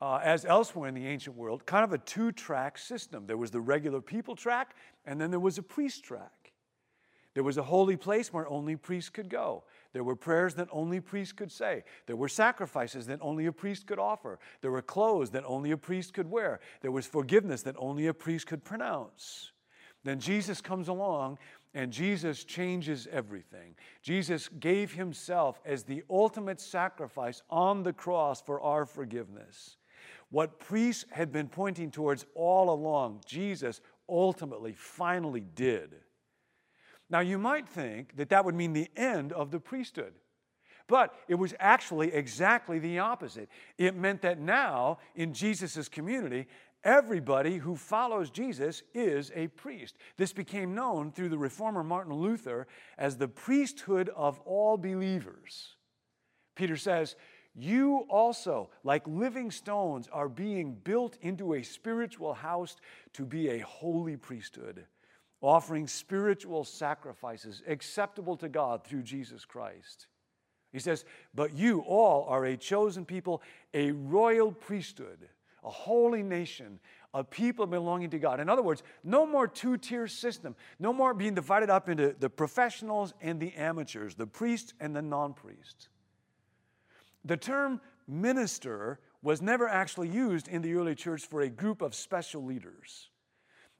uh, 0.00 0.20
as 0.22 0.44
elsewhere 0.44 0.88
in 0.88 0.94
the 0.94 1.06
ancient 1.06 1.36
world, 1.36 1.64
kind 1.66 1.84
of 1.84 1.92
a 1.92 1.98
two 1.98 2.32
track 2.32 2.78
system. 2.78 3.26
There 3.26 3.36
was 3.36 3.50
the 3.50 3.60
regular 3.60 4.00
people 4.00 4.36
track, 4.36 4.74
and 5.06 5.20
then 5.20 5.30
there 5.30 5.40
was 5.40 5.58
a 5.58 5.62
priest 5.62 6.04
track. 6.04 6.52
There 7.34 7.44
was 7.44 7.58
a 7.58 7.62
holy 7.62 7.96
place 7.96 8.32
where 8.32 8.48
only 8.48 8.76
priests 8.76 9.10
could 9.10 9.28
go. 9.28 9.64
There 9.92 10.04
were 10.04 10.16
prayers 10.16 10.54
that 10.54 10.68
only 10.70 11.00
priests 11.00 11.32
could 11.32 11.52
say. 11.52 11.84
There 12.06 12.16
were 12.16 12.30
sacrifices 12.30 13.06
that 13.08 13.18
only 13.20 13.44
a 13.44 13.52
priest 13.52 13.86
could 13.86 13.98
offer. 13.98 14.38
There 14.62 14.70
were 14.70 14.80
clothes 14.80 15.30
that 15.30 15.44
only 15.44 15.70
a 15.70 15.76
priest 15.76 16.14
could 16.14 16.30
wear. 16.30 16.60
There 16.80 16.90
was 16.90 17.06
forgiveness 17.06 17.60
that 17.62 17.76
only 17.78 18.06
a 18.06 18.14
priest 18.14 18.46
could 18.46 18.64
pronounce. 18.64 19.52
Then 20.02 20.18
Jesus 20.18 20.62
comes 20.62 20.88
along 20.88 21.38
and 21.74 21.92
Jesus 21.92 22.44
changes 22.44 23.06
everything. 23.12 23.74
Jesus 24.00 24.48
gave 24.48 24.94
himself 24.94 25.60
as 25.66 25.82
the 25.82 26.04
ultimate 26.08 26.58
sacrifice 26.58 27.42
on 27.50 27.82
the 27.82 27.92
cross 27.92 28.40
for 28.40 28.62
our 28.62 28.86
forgiveness. 28.86 29.76
What 30.30 30.58
priests 30.58 31.04
had 31.10 31.32
been 31.32 31.48
pointing 31.48 31.90
towards 31.90 32.26
all 32.34 32.70
along, 32.70 33.22
Jesus 33.26 33.80
ultimately, 34.08 34.74
finally 34.74 35.46
did. 35.54 35.94
Now, 37.08 37.20
you 37.20 37.38
might 37.38 37.68
think 37.68 38.16
that 38.16 38.30
that 38.30 38.44
would 38.44 38.54
mean 38.54 38.72
the 38.72 38.90
end 38.96 39.32
of 39.32 39.50
the 39.50 39.60
priesthood. 39.60 40.14
But 40.88 41.14
it 41.28 41.34
was 41.34 41.54
actually 41.58 42.12
exactly 42.12 42.78
the 42.78 43.00
opposite. 43.00 43.48
It 43.78 43.96
meant 43.96 44.22
that 44.22 44.38
now, 44.38 44.98
in 45.14 45.32
Jesus' 45.32 45.88
community, 45.88 46.46
everybody 46.84 47.56
who 47.58 47.74
follows 47.74 48.30
Jesus 48.30 48.82
is 48.94 49.32
a 49.34 49.48
priest. 49.48 49.96
This 50.16 50.32
became 50.32 50.74
known 50.74 51.10
through 51.10 51.30
the 51.30 51.38
reformer 51.38 51.82
Martin 51.82 52.14
Luther 52.14 52.68
as 52.98 53.16
the 53.16 53.28
priesthood 53.28 54.10
of 54.14 54.38
all 54.40 54.76
believers. 54.76 55.74
Peter 56.54 56.76
says, 56.76 57.16
You 57.58 58.06
also, 58.10 58.68
like 58.84 59.02
living 59.06 59.50
stones, 59.50 60.08
are 60.12 60.28
being 60.28 60.74
built 60.84 61.16
into 61.22 61.54
a 61.54 61.62
spiritual 61.62 62.34
house 62.34 62.76
to 63.14 63.24
be 63.24 63.48
a 63.48 63.58
holy 63.60 64.16
priesthood 64.16 64.84
offering 65.40 65.86
spiritual 65.86 66.64
sacrifices 66.64 67.62
acceptable 67.66 68.36
to 68.38 68.48
God 68.48 68.84
through 68.84 69.02
Jesus 69.02 69.44
Christ. 69.44 70.06
He 70.72 70.78
says, 70.78 71.04
But 71.34 71.54
you 71.54 71.80
all 71.80 72.26
are 72.28 72.44
a 72.44 72.56
chosen 72.56 73.04
people, 73.04 73.42
a 73.72 73.92
royal 73.92 74.52
priesthood, 74.52 75.28
a 75.62 75.70
holy 75.70 76.22
nation, 76.22 76.80
a 77.14 77.22
people 77.22 77.66
belonging 77.66 78.10
to 78.10 78.18
God. 78.18 78.40
In 78.40 78.48
other 78.48 78.62
words, 78.62 78.82
no 79.04 79.26
more 79.26 79.46
two 79.46 79.76
tier 79.76 80.08
system, 80.08 80.54
no 80.78 80.92
more 80.92 81.14
being 81.14 81.34
divided 81.34 81.70
up 81.70 81.88
into 81.88 82.14
the 82.18 82.28
professionals 82.28 83.14
and 83.20 83.40
the 83.40 83.54
amateurs, 83.54 84.14
the 84.14 84.26
priests 84.26 84.74
and 84.80 84.94
the 84.94 85.02
non 85.02 85.32
priests. 85.32 85.88
The 87.26 87.36
term 87.36 87.80
minister 88.06 89.00
was 89.20 89.42
never 89.42 89.68
actually 89.68 90.08
used 90.08 90.46
in 90.46 90.62
the 90.62 90.74
early 90.74 90.94
church 90.94 91.26
for 91.26 91.40
a 91.40 91.48
group 91.48 91.82
of 91.82 91.94
special 91.94 92.44
leaders. 92.44 93.10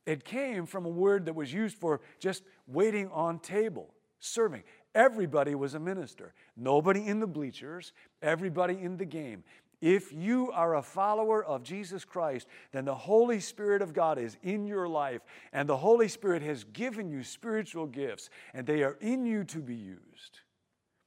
It 0.04 0.24
came 0.24 0.66
from 0.66 0.84
a 0.84 0.90
word 0.90 1.26
that 1.26 1.34
was 1.34 1.52
used 1.52 1.78
for 1.78 2.00
just 2.18 2.42
waiting 2.66 3.08
on 3.12 3.38
table, 3.38 3.94
serving. 4.18 4.64
Everybody 4.96 5.54
was 5.54 5.74
a 5.74 5.80
minister. 5.80 6.34
Nobody 6.56 7.06
in 7.06 7.20
the 7.20 7.26
bleachers, 7.26 7.92
everybody 8.20 8.78
in 8.80 8.96
the 8.96 9.04
game. 9.04 9.44
If 9.80 10.12
you 10.12 10.50
are 10.52 10.76
a 10.76 10.82
follower 10.82 11.44
of 11.44 11.62
Jesus 11.62 12.04
Christ, 12.04 12.48
then 12.72 12.84
the 12.84 12.94
Holy 12.94 13.38
Spirit 13.38 13.82
of 13.82 13.92
God 13.92 14.18
is 14.18 14.36
in 14.42 14.66
your 14.66 14.88
life, 14.88 15.20
and 15.52 15.68
the 15.68 15.76
Holy 15.76 16.08
Spirit 16.08 16.42
has 16.42 16.64
given 16.64 17.08
you 17.10 17.22
spiritual 17.22 17.86
gifts, 17.86 18.30
and 18.54 18.66
they 18.66 18.82
are 18.82 18.96
in 19.00 19.24
you 19.26 19.44
to 19.44 19.58
be 19.58 19.74
used. 19.74 20.40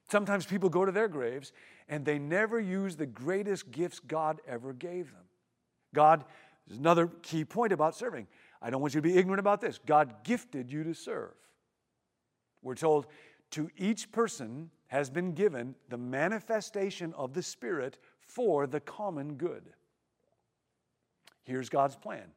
Sometimes 0.09 0.45
people 0.45 0.69
go 0.69 0.85
to 0.85 0.91
their 0.91 1.07
graves 1.07 1.51
and 1.87 2.03
they 2.03 2.17
never 2.17 2.59
use 2.59 2.95
the 2.95 3.05
greatest 3.05 3.71
gifts 3.71 3.99
God 3.99 4.41
ever 4.47 4.73
gave 4.73 5.11
them. 5.11 5.23
God, 5.93 6.25
is 6.69 6.77
another 6.77 7.07
key 7.21 7.45
point 7.45 7.73
about 7.73 7.95
serving. 7.95 8.27
I 8.61 8.69
don't 8.69 8.81
want 8.81 8.93
you 8.93 9.01
to 9.01 9.07
be 9.07 9.17
ignorant 9.17 9.39
about 9.39 9.61
this. 9.61 9.79
God 9.85 10.23
gifted 10.23 10.71
you 10.71 10.83
to 10.83 10.93
serve. 10.93 11.33
We're 12.61 12.75
told 12.75 13.07
to 13.51 13.69
each 13.77 14.11
person 14.11 14.69
has 14.87 15.09
been 15.09 15.33
given 15.33 15.75
the 15.89 15.97
manifestation 15.97 17.13
of 17.13 17.33
the 17.33 17.43
Spirit 17.43 17.97
for 18.21 18.67
the 18.67 18.79
common 18.79 19.35
good. 19.35 19.63
Here's 21.43 21.69
God's 21.69 21.95
plan 21.95 22.31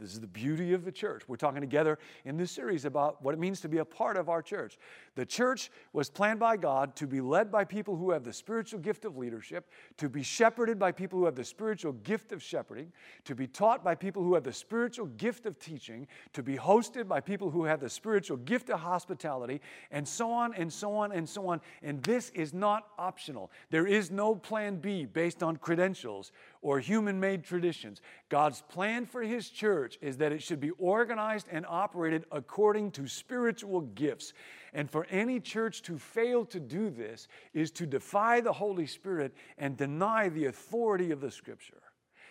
this 0.00 0.14
is 0.14 0.20
the 0.20 0.26
beauty 0.26 0.72
of 0.72 0.84
the 0.84 0.90
church. 0.90 1.22
We're 1.28 1.36
talking 1.36 1.60
together 1.60 1.98
in 2.24 2.38
this 2.38 2.50
series 2.50 2.86
about 2.86 3.22
what 3.22 3.34
it 3.34 3.38
means 3.38 3.60
to 3.60 3.68
be 3.68 3.78
a 3.78 3.84
part 3.84 4.16
of 4.16 4.30
our 4.30 4.40
church. 4.40 4.78
The 5.14 5.26
church 5.26 5.70
was 5.92 6.08
planned 6.08 6.40
by 6.40 6.56
God 6.56 6.96
to 6.96 7.06
be 7.06 7.20
led 7.20 7.52
by 7.52 7.64
people 7.64 7.96
who 7.96 8.10
have 8.12 8.24
the 8.24 8.32
spiritual 8.32 8.80
gift 8.80 9.04
of 9.04 9.18
leadership, 9.18 9.70
to 9.98 10.08
be 10.08 10.22
shepherded 10.22 10.78
by 10.78 10.92
people 10.92 11.18
who 11.18 11.26
have 11.26 11.34
the 11.34 11.44
spiritual 11.44 11.92
gift 11.92 12.32
of 12.32 12.42
shepherding, 12.42 12.92
to 13.24 13.34
be 13.34 13.46
taught 13.46 13.84
by 13.84 13.94
people 13.94 14.22
who 14.22 14.34
have 14.34 14.44
the 14.44 14.52
spiritual 14.52 15.06
gift 15.06 15.44
of 15.44 15.58
teaching, 15.58 16.06
to 16.32 16.42
be 16.42 16.56
hosted 16.56 17.06
by 17.06 17.20
people 17.20 17.50
who 17.50 17.64
have 17.64 17.80
the 17.80 17.90
spiritual 17.90 18.38
gift 18.38 18.70
of 18.70 18.80
hospitality, 18.80 19.60
and 19.90 20.08
so 20.08 20.30
on 20.30 20.54
and 20.54 20.72
so 20.72 20.94
on 20.94 21.12
and 21.12 21.28
so 21.28 21.46
on. 21.48 21.60
And 21.82 22.02
this 22.02 22.30
is 22.30 22.54
not 22.54 22.88
optional. 22.98 23.50
There 23.70 23.86
is 23.86 24.10
no 24.10 24.34
plan 24.34 24.76
B 24.76 25.04
based 25.04 25.42
on 25.42 25.56
credentials 25.58 26.32
or 26.62 26.78
human 26.78 27.18
made 27.20 27.44
traditions. 27.44 28.00
God's 28.28 28.62
plan 28.62 29.06
for 29.06 29.22
His 29.22 29.50
church 29.50 29.89
is 30.00 30.16
that 30.18 30.32
it 30.32 30.42
should 30.42 30.60
be 30.60 30.70
organized 30.70 31.46
and 31.50 31.66
operated 31.68 32.24
according 32.30 32.90
to 32.92 33.06
spiritual 33.06 33.80
gifts. 33.80 34.32
And 34.72 34.90
for 34.90 35.06
any 35.10 35.40
church 35.40 35.82
to 35.82 35.98
fail 35.98 36.44
to 36.46 36.60
do 36.60 36.90
this 36.90 37.28
is 37.52 37.70
to 37.72 37.86
defy 37.86 38.40
the 38.40 38.52
Holy 38.52 38.86
Spirit 38.86 39.34
and 39.58 39.76
deny 39.76 40.28
the 40.28 40.46
authority 40.46 41.10
of 41.10 41.20
the 41.20 41.30
Scripture. 41.30 41.82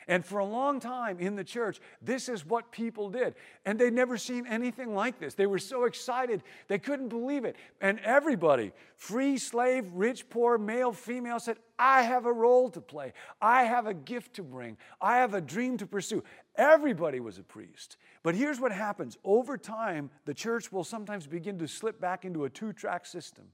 And 0.09 0.25
for 0.25 0.39
a 0.39 0.45
long 0.45 0.79
time 0.79 1.19
in 1.19 1.35
the 1.35 1.43
church, 1.43 1.79
this 2.01 2.29
is 2.29 2.43
what 2.43 2.71
people 2.71 3.11
did. 3.11 3.35
And 3.63 3.77
they'd 3.77 3.93
never 3.93 4.17
seen 4.17 4.47
anything 4.47 4.95
like 4.95 5.19
this. 5.19 5.35
They 5.35 5.45
were 5.45 5.59
so 5.59 5.83
excited, 5.83 6.41
they 6.67 6.79
couldn't 6.79 7.09
believe 7.09 7.45
it. 7.45 7.55
And 7.79 7.99
everybody, 7.99 8.71
free, 8.97 9.37
slave, 9.37 9.85
rich, 9.93 10.27
poor, 10.27 10.57
male, 10.57 10.91
female, 10.93 11.39
said, 11.39 11.57
I 11.77 12.01
have 12.01 12.25
a 12.25 12.33
role 12.33 12.71
to 12.71 12.81
play. 12.81 13.13
I 13.39 13.65
have 13.65 13.85
a 13.85 13.93
gift 13.93 14.33
to 14.37 14.43
bring. 14.43 14.77
I 14.99 15.17
have 15.17 15.35
a 15.35 15.41
dream 15.41 15.77
to 15.77 15.85
pursue. 15.85 16.23
Everybody 16.59 17.21
was 17.21 17.39
a 17.39 17.43
priest. 17.43 17.95
But 18.21 18.35
here's 18.35 18.59
what 18.59 18.73
happens 18.73 19.17
over 19.23 19.57
time, 19.57 20.11
the 20.25 20.33
church 20.33 20.73
will 20.73 20.83
sometimes 20.83 21.25
begin 21.25 21.57
to 21.59 21.69
slip 21.69 22.01
back 22.01 22.25
into 22.25 22.43
a 22.43 22.49
two 22.49 22.73
track 22.73 23.05
system. 23.05 23.45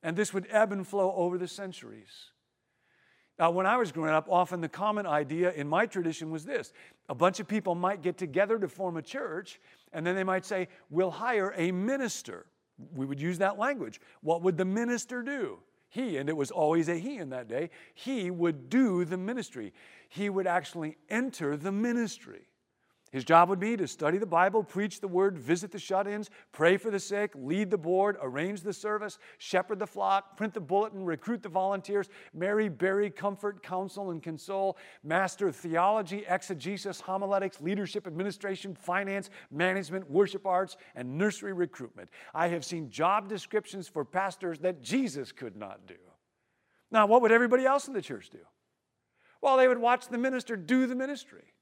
And 0.00 0.16
this 0.16 0.32
would 0.32 0.46
ebb 0.48 0.70
and 0.70 0.86
flow 0.86 1.12
over 1.16 1.38
the 1.38 1.48
centuries. 1.48 2.30
Now, 3.36 3.50
when 3.50 3.66
I 3.66 3.76
was 3.78 3.90
growing 3.90 4.14
up, 4.14 4.28
often 4.30 4.60
the 4.60 4.68
common 4.68 5.06
idea 5.06 5.50
in 5.54 5.66
my 5.66 5.86
tradition 5.86 6.30
was 6.30 6.44
this 6.44 6.72
a 7.08 7.16
bunch 7.16 7.40
of 7.40 7.48
people 7.48 7.74
might 7.74 8.00
get 8.00 8.16
together 8.16 8.60
to 8.60 8.68
form 8.68 8.96
a 8.96 9.02
church, 9.02 9.60
and 9.92 10.06
then 10.06 10.14
they 10.14 10.22
might 10.22 10.44
say, 10.44 10.68
We'll 10.90 11.10
hire 11.10 11.52
a 11.56 11.72
minister. 11.72 12.46
We 12.94 13.06
would 13.06 13.20
use 13.20 13.38
that 13.38 13.58
language. 13.58 14.00
What 14.20 14.42
would 14.42 14.56
the 14.56 14.64
minister 14.64 15.20
do? 15.20 15.58
He, 15.94 16.16
and 16.16 16.28
it 16.28 16.36
was 16.36 16.50
always 16.50 16.88
a 16.88 16.98
he 16.98 17.18
in 17.18 17.30
that 17.30 17.46
day, 17.46 17.70
he 17.94 18.28
would 18.28 18.68
do 18.68 19.04
the 19.04 19.16
ministry. 19.16 19.72
He 20.08 20.28
would 20.28 20.48
actually 20.48 20.96
enter 21.08 21.56
the 21.56 21.70
ministry. 21.70 22.48
His 23.14 23.24
job 23.24 23.48
would 23.48 23.60
be 23.60 23.76
to 23.76 23.86
study 23.86 24.18
the 24.18 24.26
Bible, 24.26 24.64
preach 24.64 24.98
the 24.98 25.06
word, 25.06 25.38
visit 25.38 25.70
the 25.70 25.78
shut 25.78 26.08
ins, 26.08 26.30
pray 26.50 26.76
for 26.76 26.90
the 26.90 26.98
sick, 26.98 27.30
lead 27.36 27.70
the 27.70 27.78
board, 27.78 28.16
arrange 28.20 28.62
the 28.62 28.72
service, 28.72 29.20
shepherd 29.38 29.78
the 29.78 29.86
flock, 29.86 30.36
print 30.36 30.52
the 30.52 30.60
bulletin, 30.60 31.04
recruit 31.04 31.40
the 31.40 31.48
volunteers, 31.48 32.08
marry, 32.32 32.68
bury, 32.68 33.08
comfort, 33.10 33.62
counsel, 33.62 34.10
and 34.10 34.20
console, 34.20 34.76
master 35.04 35.52
theology, 35.52 36.24
exegesis, 36.28 37.00
homiletics, 37.00 37.60
leadership, 37.60 38.08
administration, 38.08 38.74
finance, 38.74 39.30
management, 39.48 40.10
worship 40.10 40.44
arts, 40.44 40.76
and 40.96 41.16
nursery 41.16 41.52
recruitment. 41.52 42.10
I 42.34 42.48
have 42.48 42.64
seen 42.64 42.90
job 42.90 43.28
descriptions 43.28 43.86
for 43.86 44.04
pastors 44.04 44.58
that 44.58 44.82
Jesus 44.82 45.30
could 45.30 45.54
not 45.54 45.86
do. 45.86 45.94
Now, 46.90 47.06
what 47.06 47.22
would 47.22 47.30
everybody 47.30 47.64
else 47.64 47.86
in 47.86 47.94
the 47.94 48.02
church 48.02 48.30
do? 48.30 48.40
Well, 49.40 49.56
they 49.56 49.68
would 49.68 49.78
watch 49.78 50.08
the 50.08 50.18
minister 50.18 50.56
do 50.56 50.88
the 50.88 50.96
ministry. 50.96 51.53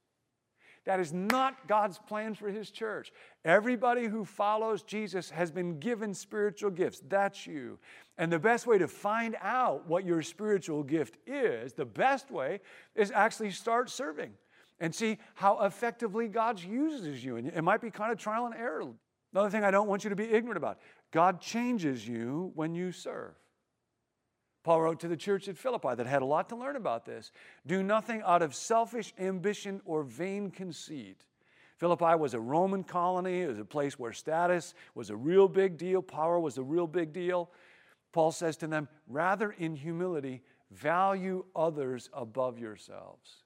That 0.84 0.98
is 0.98 1.12
not 1.12 1.68
God's 1.68 1.98
plan 1.98 2.34
for 2.34 2.48
His 2.48 2.70
church. 2.70 3.12
Everybody 3.44 4.06
who 4.06 4.24
follows 4.24 4.82
Jesus 4.82 5.30
has 5.30 5.50
been 5.50 5.78
given 5.78 6.12
spiritual 6.12 6.70
gifts. 6.70 7.02
That's 7.08 7.46
you. 7.46 7.78
And 8.18 8.32
the 8.32 8.38
best 8.38 8.66
way 8.66 8.78
to 8.78 8.88
find 8.88 9.36
out 9.40 9.86
what 9.86 10.04
your 10.04 10.22
spiritual 10.22 10.82
gift 10.82 11.18
is, 11.26 11.72
the 11.72 11.84
best 11.84 12.30
way, 12.30 12.60
is 12.94 13.10
actually 13.12 13.52
start 13.52 13.90
serving 13.90 14.32
and 14.80 14.92
see 14.92 15.18
how 15.34 15.64
effectively 15.64 16.26
God 16.26 16.60
uses 16.60 17.24
you. 17.24 17.36
And 17.36 17.46
it 17.48 17.62
might 17.62 17.80
be 17.80 17.90
kind 17.90 18.10
of 18.10 18.18
trial 18.18 18.46
and 18.46 18.54
error. 18.54 18.88
Another 19.32 19.50
thing 19.50 19.64
I 19.64 19.70
don't 19.70 19.88
want 19.88 20.04
you 20.04 20.10
to 20.10 20.16
be 20.16 20.24
ignorant 20.24 20.56
about 20.56 20.80
God 21.12 21.40
changes 21.40 22.06
you 22.06 22.50
when 22.54 22.74
you 22.74 22.90
serve. 22.90 23.34
Paul 24.62 24.80
wrote 24.80 25.00
to 25.00 25.08
the 25.08 25.16
church 25.16 25.48
at 25.48 25.58
Philippi 25.58 25.94
that 25.96 26.06
had 26.06 26.22
a 26.22 26.26
lot 26.26 26.48
to 26.50 26.56
learn 26.56 26.76
about 26.76 27.04
this. 27.04 27.32
Do 27.66 27.82
nothing 27.82 28.22
out 28.24 28.42
of 28.42 28.54
selfish 28.54 29.12
ambition 29.18 29.80
or 29.84 30.04
vain 30.04 30.50
conceit. 30.50 31.24
Philippi 31.78 32.14
was 32.14 32.34
a 32.34 32.40
Roman 32.40 32.84
colony, 32.84 33.40
it 33.40 33.48
was 33.48 33.58
a 33.58 33.64
place 33.64 33.98
where 33.98 34.12
status 34.12 34.72
was 34.94 35.10
a 35.10 35.16
real 35.16 35.48
big 35.48 35.76
deal, 35.76 36.00
power 36.00 36.38
was 36.38 36.58
a 36.58 36.62
real 36.62 36.86
big 36.86 37.12
deal. 37.12 37.50
Paul 38.12 38.30
says 38.30 38.56
to 38.58 38.68
them, 38.68 38.88
rather 39.08 39.50
in 39.50 39.74
humility, 39.74 40.42
value 40.70 41.44
others 41.56 42.08
above 42.12 42.58
yourselves. 42.58 43.42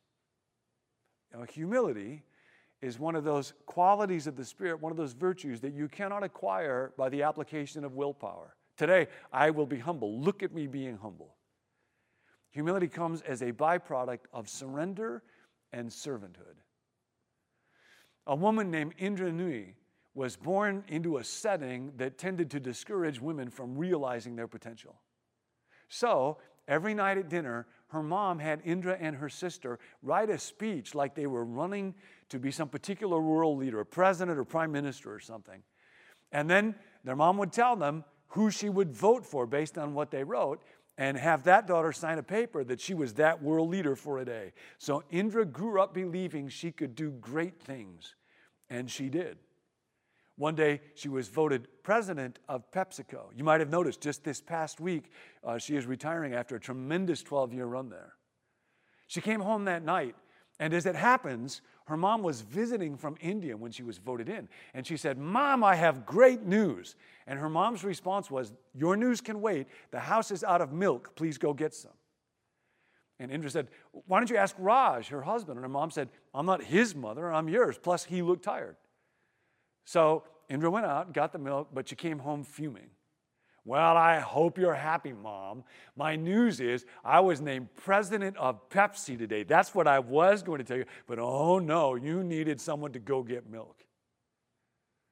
Now, 1.33 1.45
humility 1.45 2.25
is 2.83 2.99
one 2.99 3.15
of 3.15 3.25
those 3.25 3.55
qualities 3.65 4.27
of 4.27 4.37
the 4.37 4.45
Spirit, 4.45 4.81
one 4.83 4.93
of 4.93 4.99
those 4.99 5.13
virtues 5.13 5.61
that 5.63 5.73
you 5.73 5.89
cannot 5.89 6.23
acquire 6.23 6.93
by 6.99 7.09
the 7.09 7.23
application 7.23 7.85
of 7.85 7.95
willpower. 7.95 8.56
Today, 8.77 9.09
I 9.33 9.51
will 9.51 9.67
be 9.67 9.79
humble. 9.79 10.21
Look 10.21 10.43
at 10.43 10.55
me 10.55 10.67
being 10.67 10.99
humble. 10.99 11.35
Humility 12.51 12.89
comes 12.89 13.23
as 13.23 13.43
a 13.43 13.53
byproduct 13.53 14.21
of 14.33 14.49
surrender 14.49 15.23
and 15.73 15.91
servanthood. 15.91 16.57
A 18.27 18.35
woman 18.35 18.71
named 18.71 18.95
Indra 18.99 19.31
Nooyi 19.31 19.75
was 20.15 20.37
born 20.37 20.83
into 20.89 21.19
a 21.19 21.25
setting 21.25 21.93
that 21.99 22.19
tended 22.19 22.51
to 22.51 22.61
discourage 22.61 23.21
women 23.21 23.51
from 23.51 23.77
realizing 23.77 24.35
their 24.35 24.49
potential. 24.49 24.97
So, 25.89 26.39
every 26.67 26.95
night 26.95 27.19
at 27.19 27.29
dinner, 27.29 27.67
her 27.89 28.03
mom 28.03 28.39
had 28.39 28.61
Indra 28.65 28.97
and 28.99 29.15
her 29.17 29.29
sister 29.29 29.79
write 30.03 30.31
a 30.31 30.39
speech 30.39 30.95
like 30.95 31.15
they 31.15 31.27
were 31.27 31.45
running 31.45 31.95
to 32.31 32.39
be 32.39 32.51
some 32.51 32.69
particular 32.69 33.21
world 33.21 33.59
leader, 33.59 33.81
a 33.81 33.87
president 33.87 34.39
or 34.39 34.45
prime 34.45 34.73
minister 34.73 35.13
or 35.13 35.21
something. 35.21 35.63
And 36.33 36.51
then 36.51 36.75
their 37.05 37.15
mom 37.15 37.39
would 37.39 37.53
tell 37.53 37.77
them, 37.77 38.05
who 38.29 38.51
she 38.51 38.69
would 38.69 38.93
vote 38.93 39.25
for 39.25 39.47
based 39.47 39.79
on 39.79 39.95
what 39.95 40.11
they 40.11 40.25
wrote 40.25 40.63
and 40.99 41.17
have 41.17 41.45
that 41.45 41.67
daughter 41.67 41.93
sign 41.93 42.19
a 42.19 42.23
paper 42.23 42.65
that 42.65 42.81
she 42.81 42.95
was 42.95 43.15
that 43.15 43.43
world 43.43 43.69
leader 43.69 43.95
for 43.95 44.19
a 44.19 44.25
day. 44.25 44.53
So 44.79 45.03
Indra 45.11 45.45
grew 45.45 45.81
up 45.81 45.93
believing 45.93 46.49
she 46.49 46.73
could 46.73 46.95
do 46.95 47.11
great 47.11 47.61
things, 47.61 48.15
and 48.71 48.91
she 48.91 49.09
did. 49.09 49.37
One 50.37 50.55
day, 50.55 50.83
she 50.95 51.09
was 51.09 51.29
voted 51.29 51.67
president 51.83 52.39
of 52.49 52.71
PepsiCo. 52.71 53.29
You 53.35 53.45
might 53.45 53.61
have 53.61 53.71
noticed 53.71 54.03
just 54.03 54.23
this 54.23 54.41
past 54.41 54.81
week, 54.81 55.11
uh, 55.43 55.57
she 55.57 55.77
is 55.77 55.87
retiring 55.87 56.35
after 56.35 56.57
a 56.57 56.61
tremendous 56.61 57.23
12 57.23 57.55
year 57.55 57.65
run 57.65 57.89
there. 57.89 58.15
She 59.07 59.21
came 59.21 59.41
home 59.41 59.65
that 59.65 59.83
night, 59.83 60.15
and 60.59 60.75
as 60.75 60.85
it 60.85 60.95
happens, 60.95 61.63
her 61.87 61.97
mom 61.97 62.23
was 62.23 62.41
visiting 62.41 62.97
from 62.97 63.17
India 63.21 63.57
when 63.57 63.71
she 63.71 63.85
was 63.85 63.99
voted 63.99 64.29
in. 64.29 64.49
And 64.75 64.85
she 64.85 64.97
said, 64.97 65.19
Mom, 65.19 65.63
I 65.63 65.77
have 65.77 66.05
great 66.05 66.43
news. 66.43 66.97
And 67.29 67.39
her 67.39 67.49
mom's 67.49 67.85
response 67.85 68.29
was, 68.31 68.53
Your 68.75 68.97
news 68.97 69.21
can 69.21 69.41
wait. 69.41 69.69
The 69.93 70.01
house 70.01 70.33
is 70.33 70.43
out 70.43 70.61
of 70.61 70.73
milk. 70.73 71.15
Please 71.15 71.39
go 71.39 71.55
get 71.55 71.75
some. 71.75 71.93
And 73.21 73.31
Indra 73.31 73.49
said, 73.51 73.69
Why 73.93 74.19
don't 74.19 74.29
you 74.29 74.37
ask 74.37 74.57
Raj, 74.59 75.09
her 75.09 75.23
husband? 75.23 75.59
And 75.59 75.65
her 75.65 75.69
mom 75.69 75.93
said, 75.93 76.09
I'm 76.35 76.45
not 76.45 76.63
his 76.63 76.95
mother, 76.97 77.33
I'm 77.33 77.49
yours. 77.49 77.79
Plus, 77.79 78.05
he 78.05 78.21
looked 78.21 78.45
tired. 78.45 78.77
So 79.85 80.25
Indra 80.49 80.71
went 80.71 80.87
out, 80.87 81.13
got 81.13 81.33
the 81.33 81.39
milk, 81.39 81.69
but 81.73 81.89
she 81.89 81.95
came 81.95 82.19
home 82.19 82.43
fuming. 82.43 82.91
Well, 83.67 83.97
I 83.97 84.21
hope 84.21 84.59
you're 84.59 84.75
happy, 84.75 85.13
Mom. 85.13 85.65
My 85.97 86.15
news 86.15 86.61
is 86.61 86.87
I 87.05 87.19
was 87.19 87.41
named 87.41 87.75
president 87.75 88.37
of 88.37 88.71
Pepsi 88.71 89.19
today. 89.19 89.43
That's 89.43 89.75
what 89.75 89.89
I 89.89 89.99
was 89.99 90.45
going 90.45 90.59
to 90.59 90.65
tell 90.65 90.77
you. 90.77 90.85
But 91.09 91.19
oh 91.19 91.59
no, 91.59 91.97
you 91.97 92.23
needed 92.23 92.61
someone 92.61 92.93
to 92.93 93.01
go 93.01 93.25
get 93.25 93.51
milk. 93.51 93.85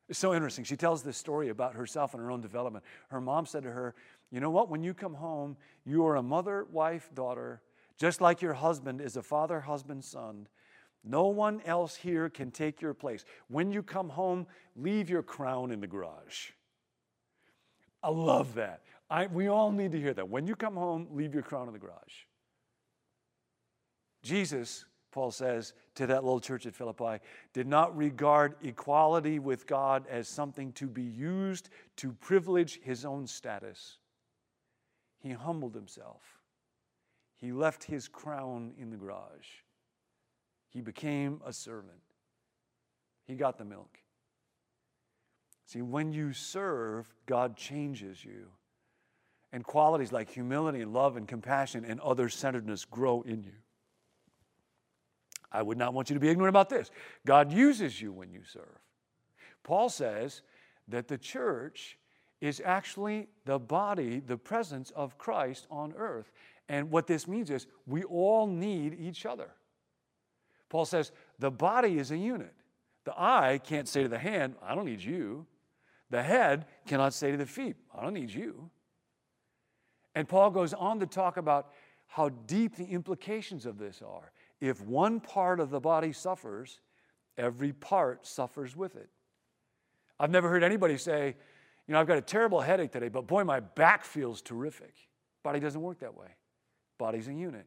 It's 0.08 0.20
so 0.20 0.34
interesting. 0.34 0.64
She 0.64 0.76
tells 0.76 1.02
this 1.02 1.16
story 1.16 1.48
about 1.48 1.74
herself 1.74 2.14
and 2.14 2.22
her 2.22 2.30
own 2.30 2.40
development. 2.40 2.84
Her 3.08 3.20
mom 3.20 3.44
said 3.44 3.64
to 3.64 3.72
her, 3.72 3.96
You 4.30 4.38
know 4.38 4.50
what? 4.50 4.70
When 4.70 4.84
you 4.84 4.94
come 4.94 5.14
home, 5.14 5.56
you 5.84 6.06
are 6.06 6.14
a 6.14 6.22
mother, 6.22 6.64
wife, 6.70 7.10
daughter, 7.12 7.60
just 7.98 8.20
like 8.20 8.40
your 8.40 8.54
husband 8.54 9.00
is 9.00 9.16
a 9.16 9.22
father, 9.24 9.62
husband, 9.62 10.04
son. 10.04 10.46
No 11.02 11.26
one 11.26 11.60
else 11.66 11.96
here 11.96 12.30
can 12.30 12.52
take 12.52 12.80
your 12.80 12.94
place. 12.94 13.24
When 13.48 13.72
you 13.72 13.82
come 13.82 14.10
home, 14.10 14.46
leave 14.76 15.10
your 15.10 15.24
crown 15.24 15.72
in 15.72 15.80
the 15.80 15.88
garage. 15.88 16.50
I 18.04 18.10
love 18.10 18.54
that. 18.56 18.82
I, 19.08 19.26
we 19.26 19.48
all 19.48 19.72
need 19.72 19.92
to 19.92 20.00
hear 20.00 20.12
that. 20.12 20.28
When 20.28 20.46
you 20.46 20.54
come 20.54 20.74
home, 20.74 21.08
leave 21.10 21.32
your 21.32 21.42
crown 21.42 21.68
in 21.68 21.72
the 21.72 21.78
garage. 21.78 22.26
Jesus, 24.22 24.84
Paul 25.10 25.30
says 25.30 25.72
to 25.94 26.06
that 26.08 26.22
little 26.22 26.40
church 26.40 26.66
at 26.66 26.74
Philippi, 26.74 27.24
did 27.54 27.66
not 27.66 27.96
regard 27.96 28.56
equality 28.62 29.38
with 29.38 29.66
God 29.66 30.04
as 30.10 30.28
something 30.28 30.72
to 30.72 30.86
be 30.86 31.02
used 31.02 31.70
to 31.96 32.12
privilege 32.12 32.78
his 32.82 33.06
own 33.06 33.26
status. 33.26 33.96
He 35.20 35.30
humbled 35.30 35.74
himself. 35.74 36.20
He 37.38 37.52
left 37.52 37.84
his 37.84 38.06
crown 38.06 38.74
in 38.78 38.90
the 38.90 38.96
garage. 38.98 39.48
He 40.68 40.82
became 40.82 41.40
a 41.46 41.54
servant. 41.54 42.02
He 43.26 43.34
got 43.34 43.56
the 43.56 43.64
milk. 43.64 43.98
See, 45.66 45.82
when 45.82 46.12
you 46.12 46.32
serve, 46.32 47.12
God 47.26 47.56
changes 47.56 48.24
you. 48.24 48.48
And 49.52 49.64
qualities 49.64 50.12
like 50.12 50.30
humility 50.30 50.80
and 50.80 50.92
love 50.92 51.16
and 51.16 51.28
compassion 51.28 51.84
and 51.84 52.00
other 52.00 52.28
centeredness 52.28 52.84
grow 52.84 53.22
in 53.22 53.44
you. 53.44 53.52
I 55.52 55.62
would 55.62 55.78
not 55.78 55.94
want 55.94 56.10
you 56.10 56.14
to 56.14 56.20
be 56.20 56.28
ignorant 56.28 56.48
about 56.48 56.68
this. 56.68 56.90
God 57.24 57.52
uses 57.52 58.00
you 58.00 58.12
when 58.12 58.32
you 58.32 58.40
serve. 58.42 58.80
Paul 59.62 59.88
says 59.88 60.42
that 60.88 61.06
the 61.06 61.16
church 61.16 61.96
is 62.40 62.60
actually 62.64 63.28
the 63.44 63.58
body, 63.58 64.20
the 64.20 64.36
presence 64.36 64.90
of 64.90 65.16
Christ 65.16 65.66
on 65.70 65.94
earth. 65.96 66.32
And 66.68 66.90
what 66.90 67.06
this 67.06 67.28
means 67.28 67.50
is 67.50 67.66
we 67.86 68.02
all 68.02 68.46
need 68.46 68.98
each 68.98 69.24
other. 69.24 69.50
Paul 70.68 70.84
says 70.84 71.12
the 71.38 71.50
body 71.50 71.98
is 71.98 72.10
a 72.10 72.18
unit. 72.18 72.52
The 73.04 73.14
eye 73.16 73.60
can't 73.62 73.86
say 73.86 74.02
to 74.02 74.08
the 74.08 74.18
hand, 74.18 74.56
I 74.62 74.74
don't 74.74 74.86
need 74.86 75.02
you. 75.02 75.46
The 76.14 76.22
head 76.22 76.66
cannot 76.86 77.12
say 77.12 77.32
to 77.32 77.36
the 77.36 77.44
feet, 77.44 77.74
I 77.92 78.00
don't 78.00 78.14
need 78.14 78.30
you. 78.30 78.70
And 80.14 80.28
Paul 80.28 80.52
goes 80.52 80.72
on 80.72 81.00
to 81.00 81.06
talk 81.06 81.38
about 81.38 81.72
how 82.06 82.28
deep 82.28 82.76
the 82.76 82.84
implications 82.84 83.66
of 83.66 83.78
this 83.78 84.00
are. 84.00 84.30
If 84.60 84.80
one 84.80 85.18
part 85.18 85.58
of 85.58 85.70
the 85.70 85.80
body 85.80 86.12
suffers, 86.12 86.78
every 87.36 87.72
part 87.72 88.28
suffers 88.28 88.76
with 88.76 88.94
it. 88.94 89.08
I've 90.20 90.30
never 90.30 90.48
heard 90.48 90.62
anybody 90.62 90.98
say, 90.98 91.34
you 91.88 91.92
know, 91.94 91.98
I've 91.98 92.06
got 92.06 92.18
a 92.18 92.22
terrible 92.22 92.60
headache 92.60 92.92
today, 92.92 93.08
but 93.08 93.26
boy, 93.26 93.42
my 93.42 93.58
back 93.58 94.04
feels 94.04 94.40
terrific. 94.40 94.94
Body 95.42 95.58
doesn't 95.58 95.82
work 95.82 95.98
that 95.98 96.16
way. 96.16 96.28
Body's 96.96 97.26
a 97.26 97.34
unit. 97.34 97.66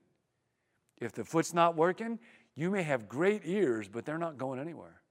If 1.01 1.11
the 1.11 1.25
foot's 1.25 1.53
not 1.53 1.75
working, 1.75 2.17
you 2.55 2.71
may 2.71 2.83
have 2.83 3.09
great 3.09 3.41
ears, 3.43 3.89
but 3.89 4.05
they're 4.05 4.17
not 4.17 4.37
going 4.37 4.57
anywhere. 4.57 5.01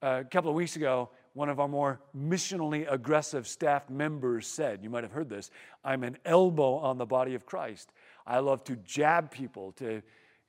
A 0.00 0.24
couple 0.24 0.48
of 0.48 0.56
weeks 0.56 0.76
ago, 0.76 1.10
one 1.34 1.48
of 1.48 1.60
our 1.60 1.68
more 1.68 2.00
missionally 2.16 2.90
aggressive 2.90 3.46
staff 3.46 3.90
members 3.90 4.46
said, 4.46 4.82
you 4.82 4.88
might 4.88 5.02
have 5.02 5.12
heard 5.12 5.28
this, 5.28 5.50
I'm 5.84 6.04
an 6.04 6.16
elbow 6.24 6.76
on 6.76 6.96
the 6.96 7.06
body 7.06 7.34
of 7.34 7.44
Christ. 7.44 7.92
I 8.26 8.38
love 8.38 8.64
to 8.64 8.76
jab 8.76 9.30
people, 9.30 9.72
to 9.72 10.00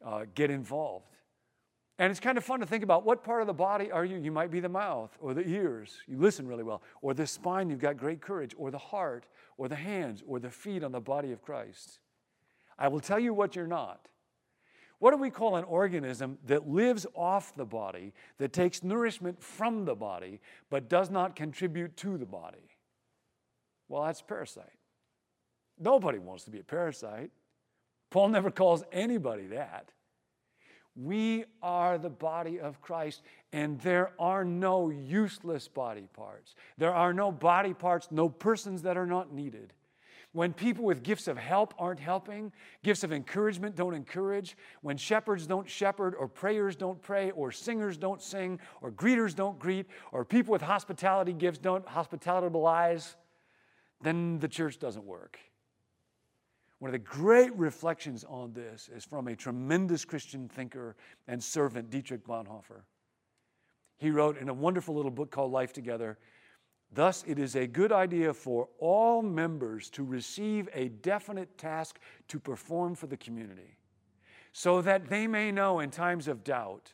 uh, 0.06 0.26
get 0.34 0.50
involved. 0.50 1.18
And 1.98 2.12
it's 2.12 2.20
kind 2.20 2.38
of 2.38 2.44
fun 2.44 2.60
to 2.60 2.66
think 2.66 2.84
about 2.84 3.06
what 3.06 3.24
part 3.24 3.42
of 3.42 3.48
the 3.48 3.54
body 3.54 3.92
are 3.92 4.06
you? 4.06 4.18
You 4.18 4.32
might 4.32 4.52
be 4.52 4.60
the 4.60 4.70
mouth 4.70 5.16
or 5.20 5.34
the 5.34 5.48
ears, 5.48 5.98
you 6.08 6.18
listen 6.18 6.48
really 6.48 6.64
well, 6.64 6.82
or 7.02 7.14
the 7.14 7.26
spine, 7.26 7.70
you've 7.70 7.80
got 7.80 7.98
great 7.98 8.22
courage, 8.22 8.54
or 8.58 8.70
the 8.70 8.78
heart, 8.78 9.26
or 9.58 9.68
the 9.68 9.76
hands, 9.76 10.22
or 10.28 10.40
the 10.40 10.50
feet 10.50 10.84
on 10.84 10.92
the 10.92 11.00
body 11.00 11.32
of 11.32 11.42
Christ. 11.42 12.00
I 12.78 12.90
will 12.90 13.00
tell 13.00 13.20
you 13.20 13.34
what 13.34 13.56
you're 13.56 13.68
not. 13.68 14.08
What 15.00 15.12
do 15.12 15.18
we 15.18 15.30
call 15.30 15.56
an 15.56 15.66
organism 15.66 16.38
that 16.46 16.68
lives 16.68 17.06
off 17.14 17.54
the 17.56 17.66
body, 17.66 18.14
that 18.38 18.54
takes 18.54 18.84
nourishment 18.84 19.42
from 19.42 19.86
the 19.86 19.96
body, 19.96 20.40
but 20.70 20.90
does 20.90 21.10
not 21.10 21.36
contribute 21.36 21.98
to 21.98 22.18
the 22.18 22.26
body? 22.26 22.70
Well, 23.88 24.04
that's 24.04 24.22
a 24.22 24.26
parasite. 24.26 24.66
Nobody 25.80 26.18
wants 26.18 26.46
to 26.46 26.52
be 26.52 26.60
a 26.60 26.64
parasite. 26.64 27.32
Paul 28.10 28.30
never 28.30 28.50
calls 28.50 28.84
anybody 28.92 29.48
that. 29.48 29.92
We 30.96 31.44
are 31.62 31.98
the 31.98 32.10
body 32.10 32.62
of 32.62 32.82
Christ, 32.82 33.22
and 33.52 33.80
there 33.82 34.14
are 34.18 34.46
no 34.46 34.90
useless 34.90 35.68
body 35.68 36.08
parts. 36.14 36.56
There 36.78 36.94
are 36.94 37.14
no 37.14 37.34
body 37.34 37.74
parts, 37.74 38.08
no 38.12 38.30
persons 38.30 38.84
that 38.84 38.96
are 38.96 39.06
not 39.06 39.34
needed. 39.34 39.74
When 40.36 40.52
people 40.52 40.84
with 40.84 41.02
gifts 41.02 41.30
of 41.30 41.38
help 41.38 41.74
aren't 41.80 42.02
helping, 42.02 42.52
gifts 42.84 43.06
of 43.06 43.14
encouragement 43.14 43.74
don't 43.74 43.94
encourage, 43.94 44.58
when 44.82 44.98
shepherds 44.98 45.48
don't 45.48 45.70
shepherd, 45.70 46.14
or 46.14 46.28
prayers 46.28 46.76
don't 46.76 47.02
pray, 47.02 47.32
or 47.32 47.54
singers 47.54 47.96
don't 47.96 48.22
sing, 48.22 48.60
or 48.82 48.92
greeters 48.92 49.34
don't 49.34 49.58
greet, 49.58 49.86
or 50.12 50.26
people 50.26 50.52
with 50.52 50.62
hospitality 50.62 51.32
gifts 51.32 51.58
don't 51.58 51.86
hospitalize, 51.88 53.16
then 54.02 54.38
the 54.40 54.48
church 54.50 54.78
doesn't 54.78 55.06
work. 55.06 55.40
One 56.80 56.90
of 56.90 56.94
the 56.94 57.00
great 57.00 57.56
reflections 57.56 58.26
on 58.28 58.52
this 58.52 58.90
is 58.94 59.06
from 59.06 59.30
a 59.30 59.38
tremendous 59.38 60.04
Christian 60.04 60.50
thinker 60.50 60.98
and 61.30 61.42
servant, 61.42 61.90
Dietrich 61.90 62.28
Bonhoeffer. 62.28 62.82
He 63.98 64.12
wrote 64.12 64.38
in 64.38 64.50
a 64.50 64.54
wonderful 64.54 64.96
little 64.96 65.12
book 65.12 65.32
called 65.32 65.54
Life 65.54 65.72
Together 65.72 66.18
Thus, 66.92 67.24
it 67.28 67.40
is 67.40 67.56
a 67.56 67.68
good 67.68 67.92
idea 67.92 68.34
for 68.34 68.70
all 68.80 69.22
members 69.22 69.90
to 69.92 70.04
receive 70.04 70.70
a 70.74 70.90
definite 70.90 71.58
task 71.58 72.00
to 72.30 72.40
perform 72.40 72.96
for 72.96 73.08
the 73.08 73.18
community, 73.18 73.78
so 74.54 74.82
that 74.82 75.10
they 75.10 75.28
may 75.28 75.52
know 75.52 75.80
in 75.80 75.92
times 75.92 76.28
of 76.28 76.44
doubt 76.44 76.94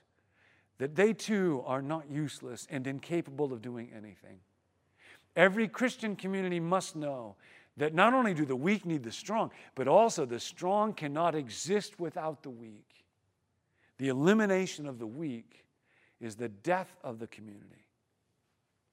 that 0.79 0.95
they 0.95 1.13
too 1.13 1.63
are 1.67 1.81
not 1.81 2.09
useless 2.09 2.67
and 2.71 2.87
incapable 2.87 3.53
of 3.53 3.61
doing 3.61 3.91
anything. 3.95 4.39
Every 5.35 5.67
Christian 5.67 6.15
community 6.15 6.59
must 6.59 6.95
know 6.95 7.35
that 7.77 7.93
not 7.93 8.13
only 8.13 8.33
do 8.33 8.45
the 8.45 8.55
weak 8.55 8.85
need 8.85 9.03
the 9.03 9.11
strong, 9.11 9.51
but 9.75 9.87
also 9.87 10.25
the 10.25 10.39
strong 10.39 10.93
cannot 10.93 11.35
exist 11.35 11.99
without 11.99 12.41
the 12.41 12.49
weak. 12.49 13.05
The 13.97 14.07
elimination 14.07 14.87
of 14.87 14.97
the 14.97 15.07
weak 15.07 15.63
is 16.19 16.35
the 16.35 16.49
death 16.49 16.97
of 17.03 17.19
the 17.19 17.27
community. 17.27 17.85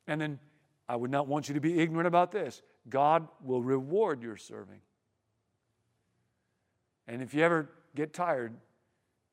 And 0.06 0.20
then 0.20 0.38
I 0.88 0.96
would 0.96 1.10
not 1.10 1.26
want 1.26 1.48
you 1.48 1.54
to 1.54 1.60
be 1.60 1.80
ignorant 1.80 2.06
about 2.06 2.32
this. 2.32 2.62
God 2.88 3.28
will 3.44 3.62
reward 3.62 4.22
your 4.22 4.36
serving. 4.36 4.80
And 7.06 7.22
if 7.22 7.34
you 7.34 7.42
ever 7.42 7.68
get 7.94 8.12
tired, 8.12 8.54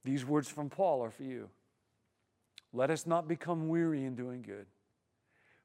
these 0.03 0.25
words 0.25 0.49
from 0.49 0.69
Paul 0.69 1.03
are 1.03 1.11
for 1.11 1.23
you. 1.23 1.49
Let 2.73 2.89
us 2.89 3.05
not 3.05 3.27
become 3.27 3.69
weary 3.69 4.03
in 4.03 4.15
doing 4.15 4.41
good, 4.41 4.65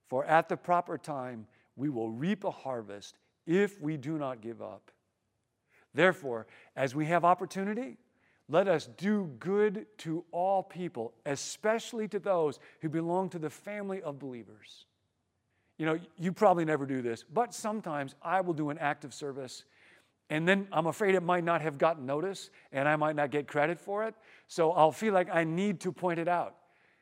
for 0.07 0.25
at 0.25 0.49
the 0.49 0.57
proper 0.57 0.97
time 0.97 1.47
we 1.77 1.89
will 1.89 2.11
reap 2.11 2.45
a 2.45 2.51
harvest 2.51 3.17
if 3.47 3.81
we 3.81 3.97
do 3.97 4.17
not 4.17 4.41
give 4.41 4.63
up. 4.63 4.91
Therefore, 5.93 6.47
as 6.77 6.95
we 6.95 7.07
have 7.07 7.25
opportunity, 7.25 7.97
let 8.49 8.69
us 8.69 8.89
do 8.97 9.31
good 9.41 9.87
to 9.99 10.25
all 10.31 10.63
people, 10.63 11.15
especially 11.27 12.07
to 12.09 12.19
those 12.19 12.61
who 12.81 12.89
belong 12.89 13.29
to 13.31 13.39
the 13.39 13.51
family 13.51 14.03
of 14.03 14.19
believers. 14.19 14.87
You 15.81 15.87
know, 15.87 15.99
you 16.19 16.31
probably 16.31 16.67
never 16.67 16.85
do 16.85 17.01
this, 17.01 17.25
but 17.33 17.55
sometimes 17.55 18.15
I 18.21 18.43
will 18.43 18.53
do 18.53 18.69
an 18.69 18.77
act 18.77 19.07
of 19.07 19.15
service 19.15 19.65
and 20.29 20.47
then 20.47 20.69
I'm 20.71 20.87
afraid 20.87 21.15
it 21.15 21.23
might 21.23 21.43
not 21.43 21.63
have 21.63 21.79
gotten 21.79 22.05
notice 22.05 22.51
and 22.71 22.87
I 22.87 22.97
might 22.97 23.17
not 23.17 23.31
get 23.31 23.49
credit 23.49 23.81
for 23.81 24.05
it. 24.05 24.15
So 24.47 24.73
I'll 24.73 24.93
feel 24.93 25.15
like 25.15 25.31
I 25.33 25.43
need 25.43 25.81
to 25.81 25.91
point 25.91 26.21
it 26.21 26.29
out. 26.29 26.55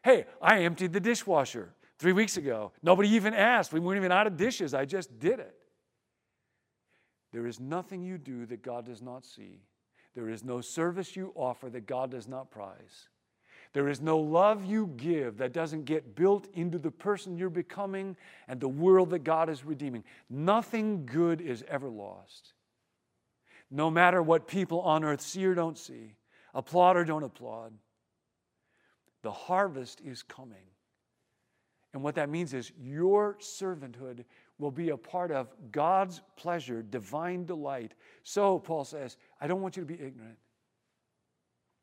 Hey, 0.04 0.26
I 0.40 0.60
emptied 0.60 0.92
the 0.92 1.00
dishwasher 1.00 1.70
three 1.98 2.12
weeks 2.12 2.36
ago. 2.36 2.70
Nobody 2.80 3.08
even 3.08 3.34
asked. 3.34 3.72
We 3.72 3.80
weren't 3.80 3.98
even 3.98 4.12
out 4.12 4.28
of 4.28 4.36
dishes. 4.36 4.74
I 4.74 4.84
just 4.84 5.18
did 5.18 5.40
it. 5.40 5.56
There 7.32 7.48
is 7.48 7.58
nothing 7.58 8.00
you 8.00 8.16
do 8.16 8.46
that 8.46 8.62
God 8.62 8.86
does 8.86 9.02
not 9.02 9.26
see. 9.26 9.58
There 10.14 10.28
is 10.28 10.44
no 10.44 10.60
service 10.60 11.16
you 11.16 11.32
offer 11.34 11.68
that 11.70 11.88
God 11.88 12.12
does 12.12 12.28
not 12.28 12.52
prize. 12.52 13.08
There 13.72 13.88
is 13.88 14.00
no 14.00 14.18
love 14.18 14.64
you 14.64 14.92
give 14.96 15.38
that 15.38 15.52
doesn't 15.52 15.84
get 15.84 16.16
built 16.16 16.48
into 16.54 16.78
the 16.78 16.90
person 16.90 17.36
you're 17.36 17.50
becoming 17.50 18.16
and 18.48 18.60
the 18.60 18.68
world 18.68 19.10
that 19.10 19.20
God 19.20 19.50
is 19.50 19.64
redeeming. 19.64 20.04
Nothing 20.30 21.04
good 21.06 21.40
is 21.40 21.64
ever 21.68 21.88
lost. 21.88 22.54
No 23.70 23.90
matter 23.90 24.22
what 24.22 24.46
people 24.46 24.80
on 24.80 25.04
earth 25.04 25.20
see 25.20 25.44
or 25.44 25.54
don't 25.54 25.76
see, 25.76 26.14
applaud 26.54 26.96
or 26.96 27.04
don't 27.04 27.22
applaud, 27.22 27.74
the 29.22 29.30
harvest 29.30 30.00
is 30.00 30.22
coming. 30.22 30.64
And 31.92 32.02
what 32.02 32.14
that 32.14 32.30
means 32.30 32.54
is 32.54 32.72
your 32.78 33.36
servanthood 33.40 34.24
will 34.58 34.70
be 34.70 34.90
a 34.90 34.96
part 34.96 35.30
of 35.30 35.48
God's 35.70 36.20
pleasure, 36.36 36.82
divine 36.82 37.44
delight. 37.44 37.94
So, 38.22 38.58
Paul 38.58 38.84
says, 38.84 39.16
I 39.40 39.46
don't 39.46 39.62
want 39.62 39.76
you 39.76 39.82
to 39.82 39.86
be 39.86 39.94
ignorant. 39.94 40.38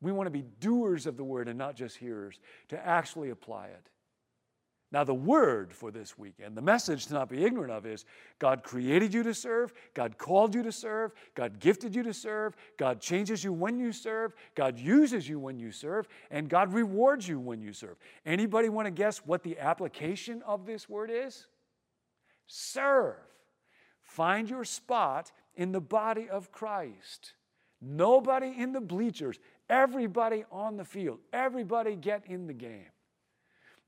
We 0.00 0.12
want 0.12 0.26
to 0.26 0.30
be 0.30 0.44
doers 0.60 1.06
of 1.06 1.16
the 1.16 1.24
word 1.24 1.48
and 1.48 1.58
not 1.58 1.76
just 1.76 1.96
hearers, 1.96 2.38
to 2.68 2.86
actually 2.86 3.30
apply 3.30 3.66
it. 3.68 3.90
Now, 4.92 5.02
the 5.02 5.14
word 5.14 5.72
for 5.72 5.90
this 5.90 6.16
weekend, 6.16 6.56
the 6.56 6.62
message 6.62 7.06
to 7.06 7.14
not 7.14 7.28
be 7.28 7.44
ignorant 7.44 7.72
of 7.72 7.86
is 7.86 8.04
God 8.38 8.62
created 8.62 9.12
you 9.12 9.24
to 9.24 9.34
serve, 9.34 9.72
God 9.94 10.16
called 10.16 10.54
you 10.54 10.62
to 10.62 10.70
serve, 10.70 11.12
God 11.34 11.58
gifted 11.58 11.94
you 11.94 12.04
to 12.04 12.14
serve, 12.14 12.56
God 12.78 13.00
changes 13.00 13.42
you 13.42 13.52
when 13.52 13.80
you 13.80 13.90
serve, 13.90 14.32
God 14.54 14.78
uses 14.78 15.28
you 15.28 15.40
when 15.40 15.58
you 15.58 15.72
serve, 15.72 16.06
and 16.30 16.48
God 16.48 16.72
rewards 16.72 17.26
you 17.26 17.40
when 17.40 17.60
you 17.60 17.72
serve. 17.72 17.96
Anybody 18.24 18.68
want 18.68 18.86
to 18.86 18.92
guess 18.92 19.18
what 19.18 19.42
the 19.42 19.58
application 19.58 20.40
of 20.46 20.66
this 20.66 20.88
word 20.88 21.10
is? 21.12 21.46
Serve. 22.46 23.16
Find 24.02 24.48
your 24.48 24.64
spot 24.64 25.32
in 25.56 25.72
the 25.72 25.80
body 25.80 26.28
of 26.28 26.52
Christ. 26.52 27.32
Nobody 27.80 28.54
in 28.56 28.72
the 28.72 28.80
bleachers, 28.80 29.38
everybody 29.68 30.44
on 30.50 30.76
the 30.76 30.84
field, 30.84 31.18
everybody 31.32 31.96
get 31.96 32.24
in 32.26 32.46
the 32.46 32.52
game. 32.52 32.86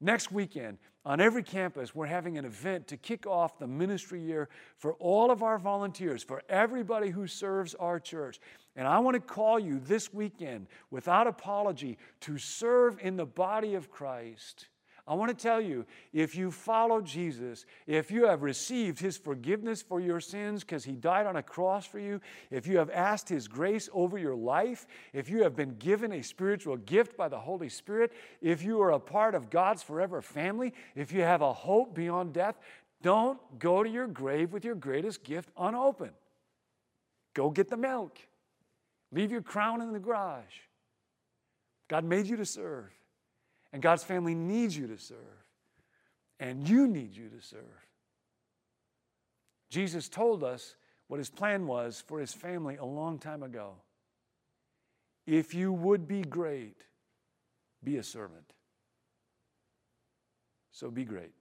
Next 0.01 0.31
weekend, 0.31 0.79
on 1.05 1.21
every 1.21 1.43
campus, 1.43 1.95
we're 1.95 2.07
having 2.07 2.39
an 2.39 2.45
event 2.45 2.87
to 2.89 2.97
kick 2.97 3.27
off 3.27 3.59
the 3.59 3.67
ministry 3.67 4.21
year 4.21 4.49
for 4.77 4.95
all 4.95 5.31
of 5.31 5.43
our 5.43 5.59
volunteers, 5.59 6.23
for 6.23 6.43
everybody 6.49 7.11
who 7.11 7.27
serves 7.27 7.75
our 7.75 7.99
church. 7.99 8.39
And 8.77 8.87
I 8.87 8.99
want 9.01 9.15
to 9.15 9.21
call 9.21 9.59
you 9.59 9.81
this 9.81 10.13
weekend, 10.13 10.69
without 10.91 11.27
apology, 11.27 11.99
to 12.21 12.39
serve 12.39 12.99
in 13.01 13.17
the 13.17 13.27
body 13.27 13.75
of 13.75 13.91
Christ 13.91 14.69
I 15.09 15.15
want 15.15 15.37
to 15.37 15.43
tell 15.43 15.61
you 15.61 15.87
if 16.13 16.37
you 16.37 16.51
follow 16.51 17.01
Jesus, 17.01 17.65
if 17.87 18.11
you 18.11 18.27
have 18.27 18.43
received 18.43 19.01
his 19.01 19.17
forgiveness 19.17 19.81
for 19.81 20.01
your 20.01 20.21
sins 20.21 20.63
because 20.63 20.85
he 20.85 20.93
died 20.93 21.27
on 21.27 21.37
a 21.37 21.43
cross 21.43 21.87
for 21.87 21.99
you, 21.99 22.21
if 22.51 22.67
you 22.67 22.77
have 22.77 22.91
asked 22.91 23.27
his 23.27 23.49
grace 23.49 23.89
over 23.95 24.19
your 24.19 24.37
life, 24.37 24.87
if 25.15 25.31
you 25.31 25.43
have 25.45 25.57
been 25.57 25.77
given 25.77 26.13
a 26.13 26.23
spiritual 26.23 26.77
gift 26.77 27.17
by 27.17 27.27
the 27.27 27.39
Holy 27.39 27.71
Spirit, 27.71 28.13
if 28.43 28.63
you 28.63 28.83
are 28.83 28.91
a 28.91 29.01
part 29.01 29.35
of 29.35 29.49
God's 29.49 29.83
forever 29.83 30.21
family, 30.21 30.75
if 30.95 31.11
you 31.11 31.23
have 31.23 31.41
a 31.41 31.55
hope 31.55 31.95
beyond 31.95 32.35
death, 32.35 32.59
don't 33.01 33.39
go 33.59 33.83
to 33.83 33.89
your 33.89 34.09
grave 34.09 34.53
with 34.53 34.65
your 34.65 34.75
greatest 34.75 35.25
gift 35.25 35.49
unopened. 35.57 36.13
Go 37.33 37.49
get 37.49 37.69
the 37.71 37.79
milk. 37.79 38.19
Leave 39.11 39.33
your 39.33 39.41
crown 39.41 39.81
in 39.81 39.95
the 39.95 39.99
garage. 39.99 40.45
God 41.89 42.05
made 42.05 42.27
you 42.27 42.37
to 42.37 42.45
serve. 42.45 42.93
And 43.73 43.83
God's 43.83 44.05
family 44.05 44.35
needs 44.35 44.77
you 44.77 44.87
to 44.89 44.99
serve. 44.99 45.19
And 46.41 46.69
you 46.69 46.87
need 46.87 47.17
you 47.17 47.29
to 47.29 47.41
serve. 47.41 47.61
Jesus 49.71 50.09
told 50.09 50.43
us 50.43 50.75
what 51.09 51.19
his 51.19 51.31
plan 51.31 51.67
was 51.67 52.03
for 52.07 52.21
his 52.21 52.33
family 52.33 52.77
a 52.77 52.85
long 52.85 53.19
time 53.19 53.43
ago. 53.43 53.75
If 55.27 55.55
you 55.55 55.73
would 55.73 56.09
be 56.09 56.23
great, 56.23 56.83
be 57.85 57.97
a 57.99 58.03
servant. 58.03 58.53
So 60.73 60.91
be 60.91 61.05
great. 61.05 61.33